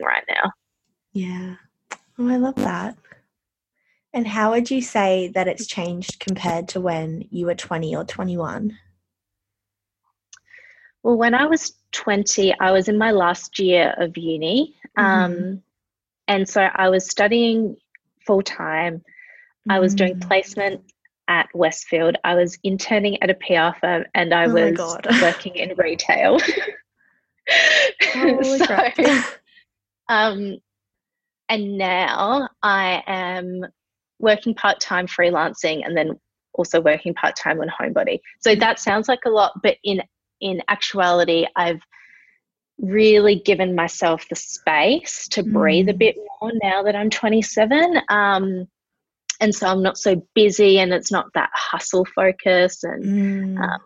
[0.02, 0.52] right now.
[1.12, 1.56] Yeah.
[2.18, 2.96] Oh i love that.
[4.12, 8.04] And how would you say that it's changed compared to when you were 20 or
[8.04, 8.76] 21
[11.06, 14.76] well when i was 20, I was in my last year of uni.
[14.98, 15.02] Mm-hmm.
[15.02, 15.62] Um,
[16.28, 17.76] and so I was studying
[18.26, 18.98] full time.
[18.98, 19.72] Mm-hmm.
[19.72, 20.26] I was doing mm.
[20.26, 20.82] placement
[21.28, 22.16] at Westfield.
[22.22, 26.38] I was interning at a PR firm and I oh was working in retail.
[28.12, 28.78] so,
[30.08, 30.58] um,
[31.48, 33.64] and now I am
[34.18, 36.20] working part time freelancing and then
[36.52, 38.20] also working part time on Homebody.
[38.40, 40.02] So that sounds like a lot, but in
[40.40, 41.80] in actuality, I've
[42.78, 45.94] really given myself the space to breathe mm.
[45.94, 48.00] a bit more now that I'm 27.
[48.08, 48.68] Um,
[49.40, 53.60] and so I'm not so busy and it's not that hustle focus and mm.
[53.60, 53.80] um,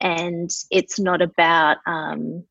[0.00, 2.44] and it's not about um,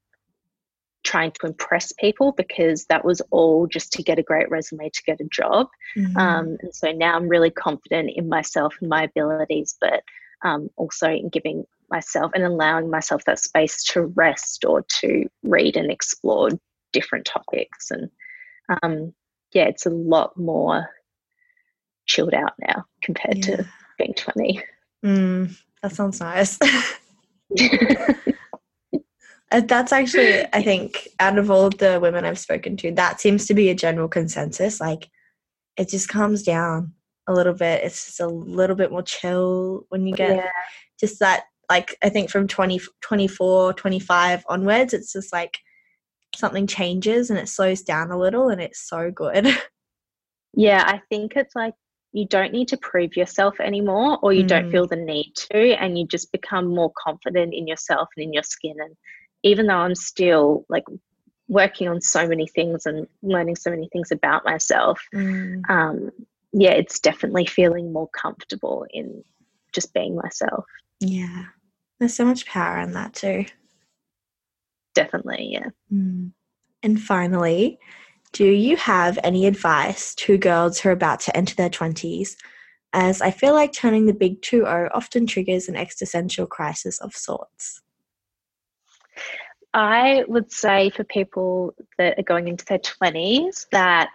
[1.04, 5.04] trying to impress people because that was all just to get a great resume to
[5.06, 5.68] get a job.
[5.98, 6.16] Mm.
[6.16, 10.02] Um, and so now I'm really confident in myself and my abilities, but
[10.44, 15.76] um, also in giving myself and allowing myself that space to rest or to read
[15.76, 16.50] and explore
[16.94, 17.92] different topics.
[17.92, 18.10] And
[18.82, 19.14] um,
[19.54, 20.90] yeah, it's a lot more
[22.06, 23.58] chilled out now compared yeah.
[23.58, 24.64] to being 20.
[25.06, 26.58] Mm, that sounds nice.
[29.52, 33.20] Uh, that's actually, I think, out of all of the women I've spoken to, that
[33.20, 34.80] seems to be a general consensus.
[34.80, 35.10] Like,
[35.76, 36.94] it just calms down
[37.28, 37.84] a little bit.
[37.84, 40.52] It's just a little bit more chill when you get yeah.
[41.00, 45.58] just that like I think from 20, 24, 25 onwards, it's just like
[46.36, 49.48] something changes and it slows down a little and it's so good.
[50.54, 51.76] Yeah, I think it's like
[52.12, 54.48] you don't need to prove yourself anymore or you mm.
[54.48, 58.34] don't feel the need to and you just become more confident in yourself and in
[58.34, 58.96] your skin and
[59.44, 60.84] even though I'm still like
[61.48, 65.62] working on so many things and learning so many things about myself mm.
[65.70, 66.12] um,
[66.52, 69.24] yeah it's definitely feeling more comfortable in
[69.72, 70.66] just being myself
[71.00, 71.46] yeah
[72.02, 73.46] there's so much power in that too.
[74.96, 75.68] Definitely, yeah.
[75.94, 76.32] Mm.
[76.82, 77.78] And finally,
[78.34, 82.36] do you have any advice to girls who are about to enter their 20s?
[82.92, 87.16] As I feel like turning the big 2 0 often triggers an existential crisis of
[87.16, 87.84] sorts.
[89.76, 94.10] I would say for people that are going into their 20s that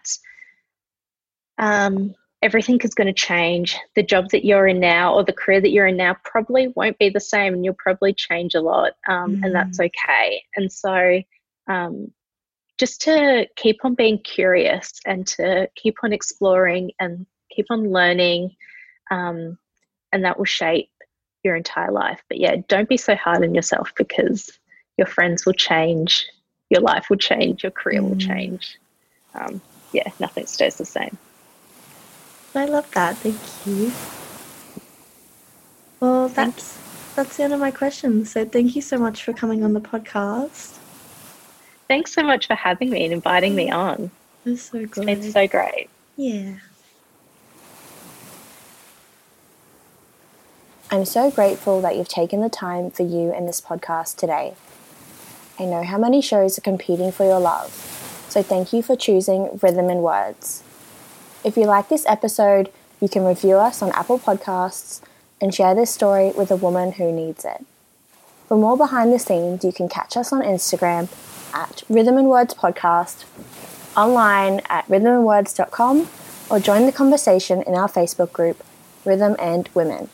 [1.56, 3.76] um, everything is going to change.
[3.94, 6.98] The job that you're in now or the career that you're in now probably won't
[6.98, 9.44] be the same and you'll probably change a lot, um, mm.
[9.44, 9.86] and that's mm.
[9.86, 10.42] okay.
[10.54, 11.22] And so,
[11.68, 12.12] um,
[12.78, 18.54] just to keep on being curious and to keep on exploring and keep on learning,
[19.10, 19.58] um,
[20.12, 20.90] and that will shape
[21.42, 22.22] your entire life.
[22.28, 24.58] But yeah, don't be so hard on yourself because
[24.98, 26.26] your friends will change,
[26.68, 28.10] your life will change, your career mm.
[28.10, 28.78] will change.
[29.34, 29.60] Um,
[29.92, 31.16] yeah, nothing stays the same.
[32.56, 33.16] I love that.
[33.18, 33.92] Thank you.
[36.00, 36.78] Well, that's
[37.14, 38.32] that's the end of my questions.
[38.32, 40.78] So thank you so much for coming on the podcast.
[41.88, 44.10] Thanks so much for having me and inviting me on.
[44.44, 45.08] It was so good.
[45.08, 45.88] It's so great.
[46.16, 46.56] Yeah.
[50.90, 54.54] I'm so grateful that you've taken the time for you and this podcast today.
[55.58, 57.72] I know how many shows are competing for your love,
[58.28, 60.36] so thank you for choosing Rhythm and Women.
[61.46, 65.00] If you like this episode, you can review us on Apple Podcasts
[65.40, 67.64] and share this story with a woman who needs it.
[68.48, 71.08] For more behind the scenes, you can catch us on Instagram
[71.54, 73.26] at Rhythm and Women Podcast,
[73.96, 76.08] online at rhythmandwomen.com,
[76.50, 78.64] or join the conversation in our Facebook group,
[79.04, 80.08] Rhythm and Women.